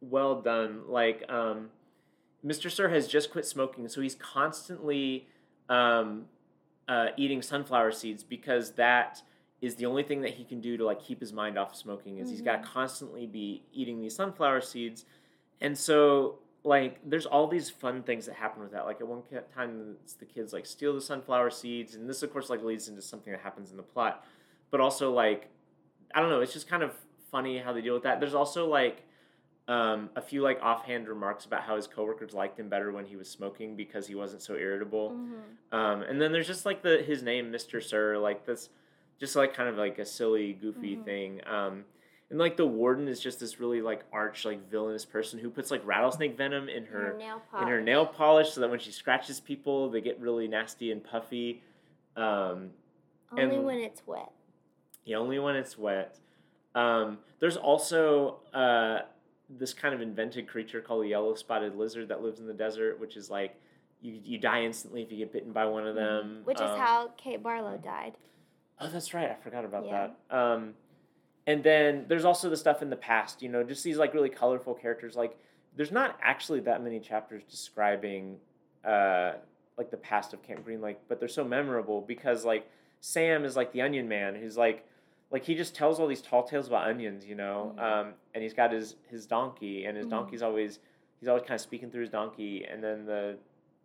[0.00, 0.82] well done.
[0.88, 1.68] Like um,
[2.44, 2.70] Mr.
[2.70, 5.28] Sir has just quit smoking, so he's constantly
[5.68, 6.24] um,
[6.88, 9.22] uh, eating sunflower seeds because that
[9.60, 12.18] is the only thing that he can do to like keep his mind off smoking.
[12.18, 15.04] Is he's got to constantly be eating these sunflower seeds,
[15.60, 18.84] and so like there's all these fun things that happen with that.
[18.84, 19.22] Like at one
[19.54, 23.02] time, the kids like steal the sunflower seeds, and this of course like leads into
[23.02, 24.24] something that happens in the plot,
[24.70, 25.48] but also like
[26.14, 26.92] I don't know, it's just kind of
[27.30, 28.18] funny how they deal with that.
[28.20, 29.04] There's also like
[29.68, 33.14] um, a few like offhand remarks about how his coworkers liked him better when he
[33.14, 35.10] was smoking because he wasn't so irritable.
[35.12, 35.76] Mhm.
[35.76, 38.68] Um, and then there's just like the his name, Mister Sir, like this,
[39.20, 41.04] just like kind of like a silly, goofy Mhm.
[41.04, 41.40] thing.
[41.46, 41.84] Um,
[42.30, 45.70] and like the warden is just this really like arch, like villainous person who puts
[45.70, 47.84] like rattlesnake venom in Her in her polish.
[47.84, 51.62] nail polish so that when she scratches people, they get really nasty and puffy.
[52.16, 52.72] Um,
[53.32, 54.32] Only and- when it's wet.
[55.04, 56.18] yeah, only when it's wet.
[56.74, 59.00] Um, there's also uh,
[59.50, 62.98] this kind of invented creature called a yellow spotted lizard that lives in the desert,
[63.00, 63.56] which is like
[64.00, 66.42] you, you die instantly if you get bitten by one of them.
[66.44, 68.16] Which is Um, how Kate Barlow died.
[68.80, 69.30] Oh, that's right.
[69.30, 70.08] I forgot about Yeah.
[70.30, 70.36] that.
[70.36, 70.74] Um,
[71.46, 73.42] and then there's also the stuff in the past.
[73.42, 75.16] You know, just these like really colorful characters.
[75.16, 75.36] Like,
[75.76, 78.38] there's not actually that many chapters describing
[78.84, 79.32] uh,
[79.76, 82.68] like the past of Camp Green Lake, but they're so memorable because like
[83.00, 84.86] Sam is like the Onion Man, who's like
[85.30, 87.74] like he just tells all these tall tales about onions, you know.
[87.76, 87.82] Mhm.
[87.82, 90.10] Um, and he's got his his donkey, and his Mhm.
[90.10, 90.80] donkey's always
[91.18, 93.38] he's always kind of speaking through his donkey, and then the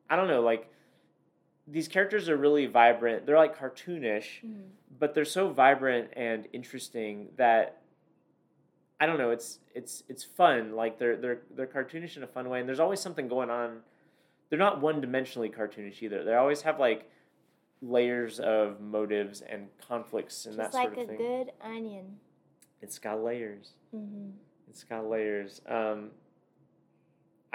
[0.10, 0.70] I don't know like
[1.67, 3.25] these characters are really vibrant.
[3.25, 4.69] They're like cartoonish, Mhm.
[4.99, 7.82] but they're so vibrant and interesting that
[8.99, 9.32] I don't know.
[9.32, 10.73] It's it's it's fun.
[10.75, 13.82] Like they're they're they're cartoonish in a fun way, and there's always something going on.
[14.49, 16.23] They're not one dimensionally cartoonish either.
[16.23, 17.10] They always have like
[17.82, 21.17] layers of motives and conflicts and Just that like sort of thing.
[21.19, 22.19] Like a good onion.
[22.82, 23.73] It's got layers.
[23.91, 24.30] hmm
[24.69, 25.62] It's got layers.
[25.67, 26.12] Um,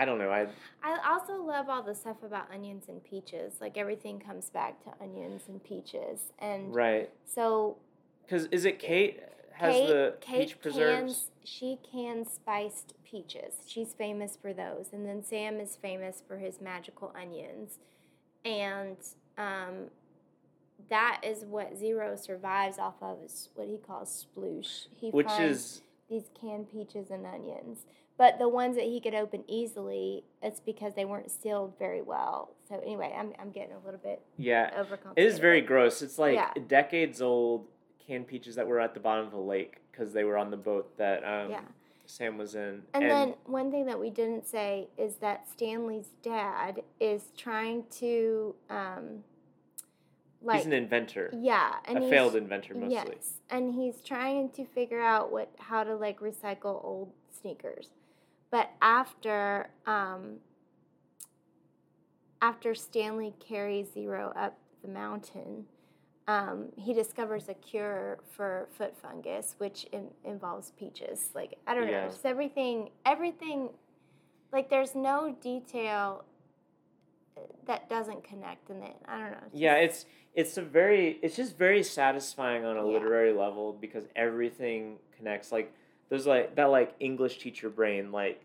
[0.00, 0.30] I don't know.
[0.30, 0.46] I
[0.82, 3.56] I also love all the stuff about onions and peaches.
[3.60, 7.76] Like everything comes back to onions and peaches, and right so
[8.24, 9.20] because is it Kate
[9.52, 11.02] has Kate, the Kate peach preserves?
[11.02, 13.56] cans she cans spiced peaches.
[13.66, 17.76] She's famous for those, and then Sam is famous for his magical onions,
[18.42, 18.96] and
[19.36, 19.90] um,
[20.88, 23.22] that is what Zero survives off of.
[23.22, 24.86] Is what he calls sploosh.
[24.98, 27.84] He which finds is these canned peaches and onions.
[28.20, 32.54] But the ones that he could open easily, it's because they weren't sealed very well.
[32.68, 34.70] So anyway, I'm, I'm getting a little bit yeah.
[34.78, 35.14] overcomplicated.
[35.16, 36.02] It is very gross.
[36.02, 36.52] It's like Yeah.
[36.68, 37.66] decades old
[38.06, 40.58] canned peaches that were at the bottom of a lake because they were on the
[40.58, 41.62] boat that um, Yeah.
[42.04, 42.82] Sam was in.
[42.92, 48.54] And, then one thing that we didn't say is that Stanley's dad is trying to,
[48.68, 49.24] um,
[50.42, 52.92] like, he's an inventor, yeah, and a he's, failed inventor mostly.
[52.92, 57.88] Yes, and he's trying to figure out what how to like recycle old sneakers.
[58.50, 60.38] But after um,
[62.42, 65.64] after Stanley carries Zero up the mountain,
[66.26, 71.30] um, he discovers a cure for foot fungus, which in, involves peaches.
[71.34, 72.08] Like I don't know, Yeah.
[72.08, 73.70] just everything everything
[74.52, 76.24] like there's no detail
[77.36, 78.96] uh, that doesn't connect in it.
[79.06, 79.38] I don't know.
[79.46, 82.94] it's Yeah, it's it's a very it's just very satisfying on a Yeah.
[82.94, 85.52] literary level because everything connects.
[85.52, 85.72] Like
[86.10, 88.42] there's like that like English teacher brain like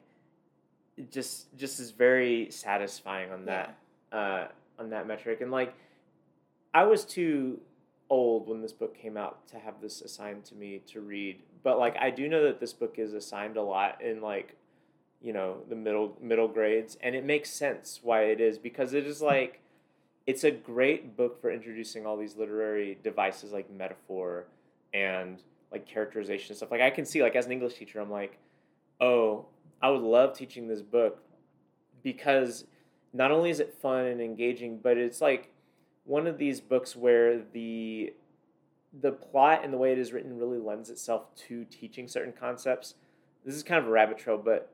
[0.95, 3.77] it just just is very satisfying on that
[4.13, 4.45] uh
[4.79, 5.41] on that metric.
[5.41, 5.73] And like
[6.73, 7.59] I was too
[8.09, 11.41] old when this book came out to have this assigned to me to read.
[11.63, 14.55] But like I do know that this book is assigned a lot in like
[15.21, 16.97] you know the middle middle grades.
[17.01, 19.59] And it makes sense why it is because it is like
[20.27, 24.45] it's a great book for introducing all these literary devices like metaphor
[24.93, 25.41] and
[25.71, 26.71] like characterization stuff.
[26.71, 28.37] Like I can see like as an English teacher I'm like
[28.99, 29.45] oh
[29.81, 31.19] I would love teaching this book
[32.03, 32.65] because
[33.13, 35.51] not only is it fun and engaging but it's like
[36.05, 38.13] one of these books where the
[39.01, 42.95] the plot and the way it is written really lends itself to teaching certain concepts.
[43.43, 44.71] This is kind of a rabbit trail but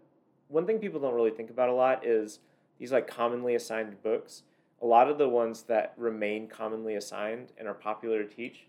[0.48, 2.40] one thing people don't really think about a lot is
[2.78, 4.44] these like commonly assigned books.
[4.82, 8.66] A lot of the ones that remain commonly assigned and are popular to teach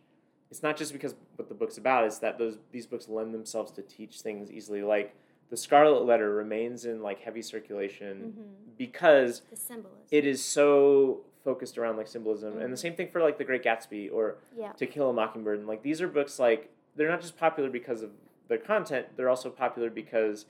[0.52, 3.72] it's not just because what the book's about it's that those these books lend themselves
[3.72, 5.14] to teach things easily like
[5.48, 8.76] the scarlet letter remains in like heavy circulation Mhm.
[8.76, 10.02] because the symbolism.
[10.10, 12.80] it is so focused around like symbolism and the Mhm.
[12.80, 14.72] same thing for like the great gatsby or yeah.
[14.72, 18.02] to kill a mockingbird and like these are books like they're not just popular because
[18.02, 18.10] of
[18.48, 20.44] their content they're also popular because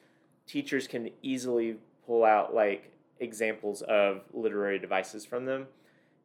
[0.48, 1.76] teachers can easily
[2.06, 2.90] pull out like
[3.20, 5.68] examples of literary devices from them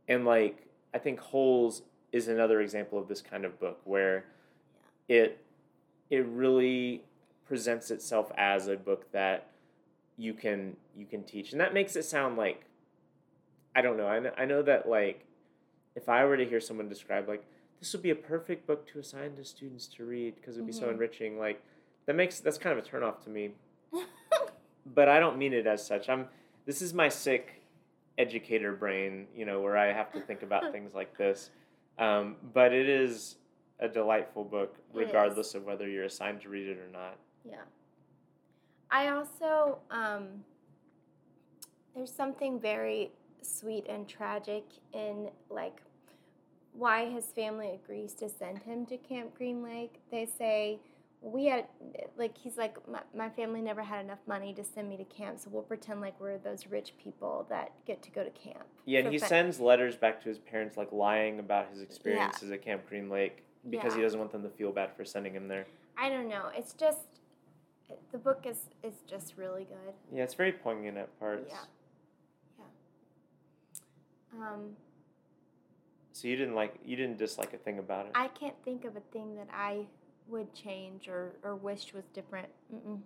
[0.07, 0.65] and like
[0.95, 4.25] i think holes is another example of this kind of book where
[5.07, 5.43] it
[6.09, 7.03] it really
[7.45, 9.47] presents itself as a book that
[10.17, 11.51] you can you can teach.
[11.51, 12.63] And that makes it sound like
[13.75, 15.25] i don't know i know, I know that like
[15.95, 17.43] if i were to hear someone describe like
[17.79, 20.65] this would be a perfect book to assign to students to read because it would
[20.67, 20.91] be so Mhm.
[20.93, 21.61] enriching like
[22.07, 23.51] that makes that's kind of a turnoff to me.
[24.95, 26.07] But i don't mean it as such.
[26.09, 26.27] I'm
[26.65, 27.61] this is my sick
[28.17, 31.51] educator brain you know where i have to think about things like this
[31.99, 33.35] um, but it is
[33.79, 35.05] a delightful book It is.
[35.07, 37.57] regardless of whether you're assigned to read it or not Yeah.
[38.89, 40.43] I also um
[41.95, 45.81] there's something very sweet and tragic in like
[46.73, 49.99] why his family agrees to send him to Camp Green Lake.
[50.11, 50.79] They say
[51.21, 51.65] we had
[52.17, 55.39] like he's like my, my family never had enough money to send me to camp,
[55.39, 58.65] so we'll pretend like we're those rich people that get to go to camp.
[58.85, 62.51] Yeah, and he fun." sends letters back to his parents, like lying about his experiences
[62.51, 65.47] at Camp Green Lake because he doesn't want them to feel bad for sending him
[65.47, 65.65] there.
[65.97, 66.49] I don't know.
[66.55, 67.01] It's just
[68.11, 69.93] the book is is just really good.
[70.13, 71.49] Yeah, it's very poignant at parts.
[71.49, 71.57] yeah
[72.59, 74.47] Yeah.
[74.53, 74.75] Um,
[76.11, 78.11] So you didn't like, you didn't dislike a thing about it.
[78.15, 79.85] I can't think of a thing that I
[80.29, 82.47] would change or, or wished was different.
[82.73, 82.99] Mm-mm.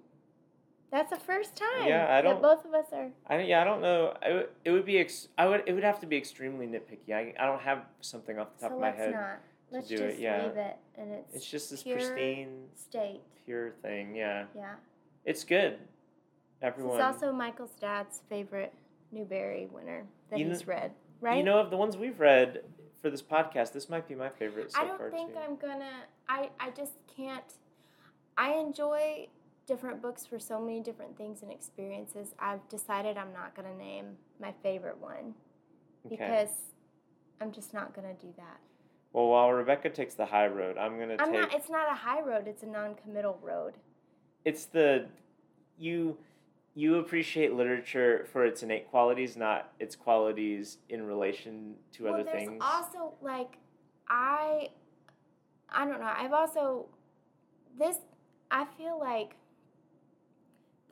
[0.92, 1.88] That's the first time.
[1.88, 3.12] Yeah, I don't- That both of us are.
[3.28, 4.14] I yeah, I don't know.
[4.22, 7.14] I it would be ex- I would it would have to be extremely nitpicky.
[7.14, 9.12] I, I don't have something off the top so of my let's head.
[9.14, 9.40] not.
[9.72, 10.44] Let's do just it, yeah.
[10.48, 13.22] leave it, and it's It's just this pristine, state.
[13.46, 14.16] pure thing.
[14.16, 14.74] Yeah, Yeah.
[15.24, 15.78] it's good.
[16.62, 16.98] Everyone.
[17.00, 18.74] is also Michael's dad's favorite
[19.14, 20.92] Newbery winner that You he's read.
[21.22, 21.38] Right.
[21.38, 22.64] You know, of the ones we've read
[23.02, 25.40] for this podcast, this might be my favorite so I don't far think too.
[25.40, 25.90] I'm gonna.
[26.30, 27.44] I I just can't.
[28.38, 29.28] I enjoy
[29.68, 32.34] different books for so many different things and experiences.
[32.40, 35.36] I've decided I'm not gonna name my favorite one
[36.06, 36.16] okay.
[36.16, 36.50] because
[37.40, 38.60] I'm just not gonna do that.
[39.14, 41.32] Well, while Rebecca takes the high road, I'm gonna take.
[41.32, 41.54] not.
[41.54, 42.48] It's not a high road.
[42.48, 43.74] It's a non-committal road.
[44.46, 45.06] it's the
[45.78, 46.18] you
[46.74, 52.24] you appreciate literature for its innate qualities, not its qualities in relation to well, other
[52.24, 52.62] there's things.
[52.62, 53.58] also like
[54.10, 54.70] I.
[55.72, 56.12] I don't know.
[56.14, 56.88] I've also
[57.78, 57.98] this.
[58.50, 59.36] I feel like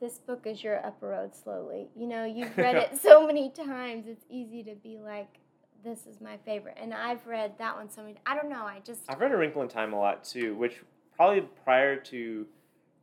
[0.00, 1.88] this book is your upper road slowly.
[1.94, 4.06] You know, you've read it so many times.
[4.08, 5.38] It's easy to be like,
[5.84, 8.16] this is my favorite, and I've read that one so many.
[8.26, 8.64] I don't know.
[8.64, 9.02] I just.
[9.08, 10.80] I've read A Wrinkle in Time a lot too, which
[11.16, 12.46] probably prior to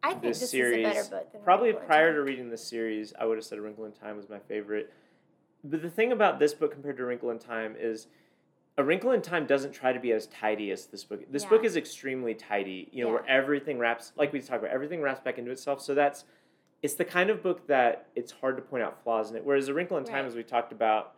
[0.04, 2.64] I think this this, series, is a better book than probably prior to reading this
[2.64, 4.94] series, I would have said A Wrinkle in Time was my favorite.
[5.64, 8.08] But the thing about this book compared to A Wrinkle in Time is
[8.80, 11.22] A Wrinkle in Time doesn't try to be as tidy as this book.
[11.32, 11.50] This Yeah.
[11.50, 15.20] book is extremely tidy, you know, where everything wraps like we talked about, everything wraps
[15.20, 15.82] back into itself.
[15.82, 16.26] So that's
[16.84, 19.44] it's the kind of book that it's hard to point out flaws in it.
[19.44, 20.26] Whereas A Wrinkle in Time, Right.
[20.26, 21.16] as we talked about,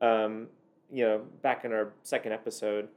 [0.00, 0.48] um,
[0.90, 2.88] you know, back in our second episode,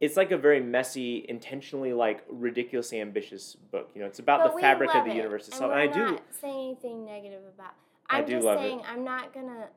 [0.00, 3.90] it's like a very messy, intentionally like ridiculously ambitious book.
[3.94, 5.70] You know, it's about But the fabric of the it, universe and itself.
[5.70, 7.74] we're And I do not saying anything negative about.
[8.08, 8.62] I I'm do just love it.
[8.62, 9.68] saying I'm not gonna.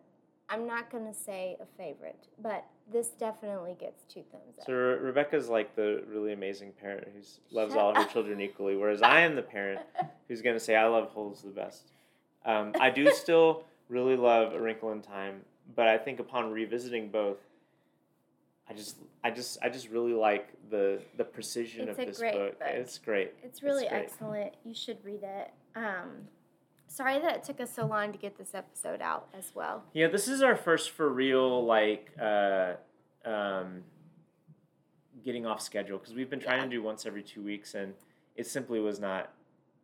[0.49, 4.65] I'm not gonna say a favorite, but this definitely gets two thumbs up.
[4.65, 7.21] So Re- Rebecca's like the really amazing parent who
[7.55, 9.81] loves Shut all her children equally, whereas I am the parent
[10.27, 11.91] who's going to say I love Holes the best.
[12.45, 15.41] Um, I do still really love A Wrinkle in Time,
[15.75, 17.37] but I think upon revisiting both,
[18.69, 22.31] I just, I just, I just really like the the precision It's of this book.
[22.33, 22.57] book.
[22.65, 23.33] It's great.
[23.43, 24.03] It's really great.
[24.03, 24.53] excellent.
[24.63, 25.51] You should read it.
[25.75, 26.27] Um,
[26.93, 29.83] sorry that it took us so long to get this episode out as well.
[29.93, 32.73] Yeah, this is our first for real like uh,
[33.25, 33.83] um,
[35.25, 36.65] getting off schedule because we've been trying Yeah.
[36.65, 37.93] to do once every two weeks, and
[38.35, 39.31] it simply was not.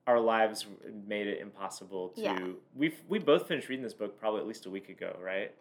[0.07, 0.65] Our lives
[1.07, 2.21] made it impossible to.
[2.21, 2.47] Yeah.
[2.75, 5.53] We we both finished reading this book probably at least a week ago, right?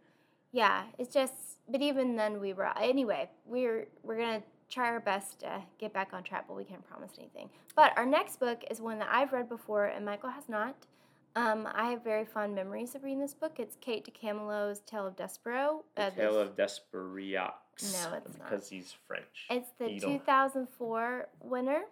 [0.53, 1.35] Yeah, it's just.
[1.69, 3.29] But even then, we were anyway.
[3.45, 7.13] We're we're gonna try our best to get back on track, but we can't promise
[7.19, 7.49] anything.
[7.75, 10.75] But our next book is one that I've read before, and Michael has not.
[11.39, 13.61] Um, I have very fond memories of reading this book.
[13.61, 15.85] It's Kate DiCamillo's Tale of Despereaux.
[15.95, 17.53] The Uh, Tale of Despereaux.
[17.81, 18.51] No, it's not.
[18.51, 19.47] because he's French.
[19.49, 21.85] It's the You don't- 2004 winner.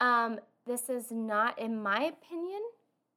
[0.00, 2.62] Um, this is not, in my opinion,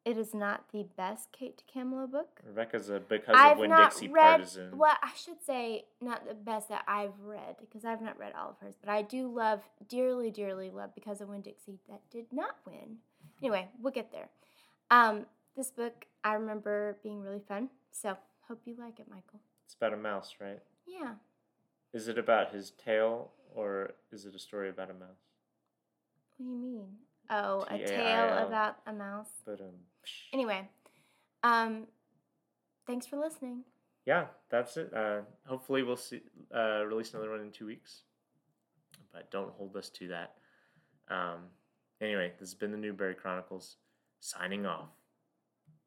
[0.03, 2.41] it is not the best Kate DiCamillo book.
[2.43, 4.21] Rebecca's a because I've of Winn not Dixie read.
[4.39, 4.77] partisan.
[4.77, 8.49] Well, I should say not the best that I've read because I've not read all
[8.49, 12.33] of hers, but I do love, dearly, dearly love because of Winn Dixie that did
[12.33, 12.99] not win.
[13.41, 14.29] Anyway, we'll get there.
[14.91, 15.25] Um,
[15.55, 18.17] this book I remember being really fun, so
[18.47, 19.39] hope you like it, Michael.
[19.65, 20.59] It's about a mouse, right?
[20.87, 21.13] Yeah.
[21.93, 25.23] Is it about his tail or is it a story about a mouse?
[26.37, 26.87] What do you mean?
[27.29, 29.29] Oh, a tale about a mouse.
[29.45, 29.75] But um,
[30.33, 30.67] Anyway,
[31.43, 31.85] um,
[32.87, 33.63] thanks for listening.
[34.05, 34.91] yeah, that's it.
[34.93, 36.21] Uh, hopefully, we'll see
[36.55, 38.01] uh, release another one in two weeks,
[39.13, 40.35] but don't hold us to that.
[41.09, 41.41] Um,
[42.01, 43.75] anyway, this has been the Newbery Chronicles.
[44.19, 44.98] Signing off.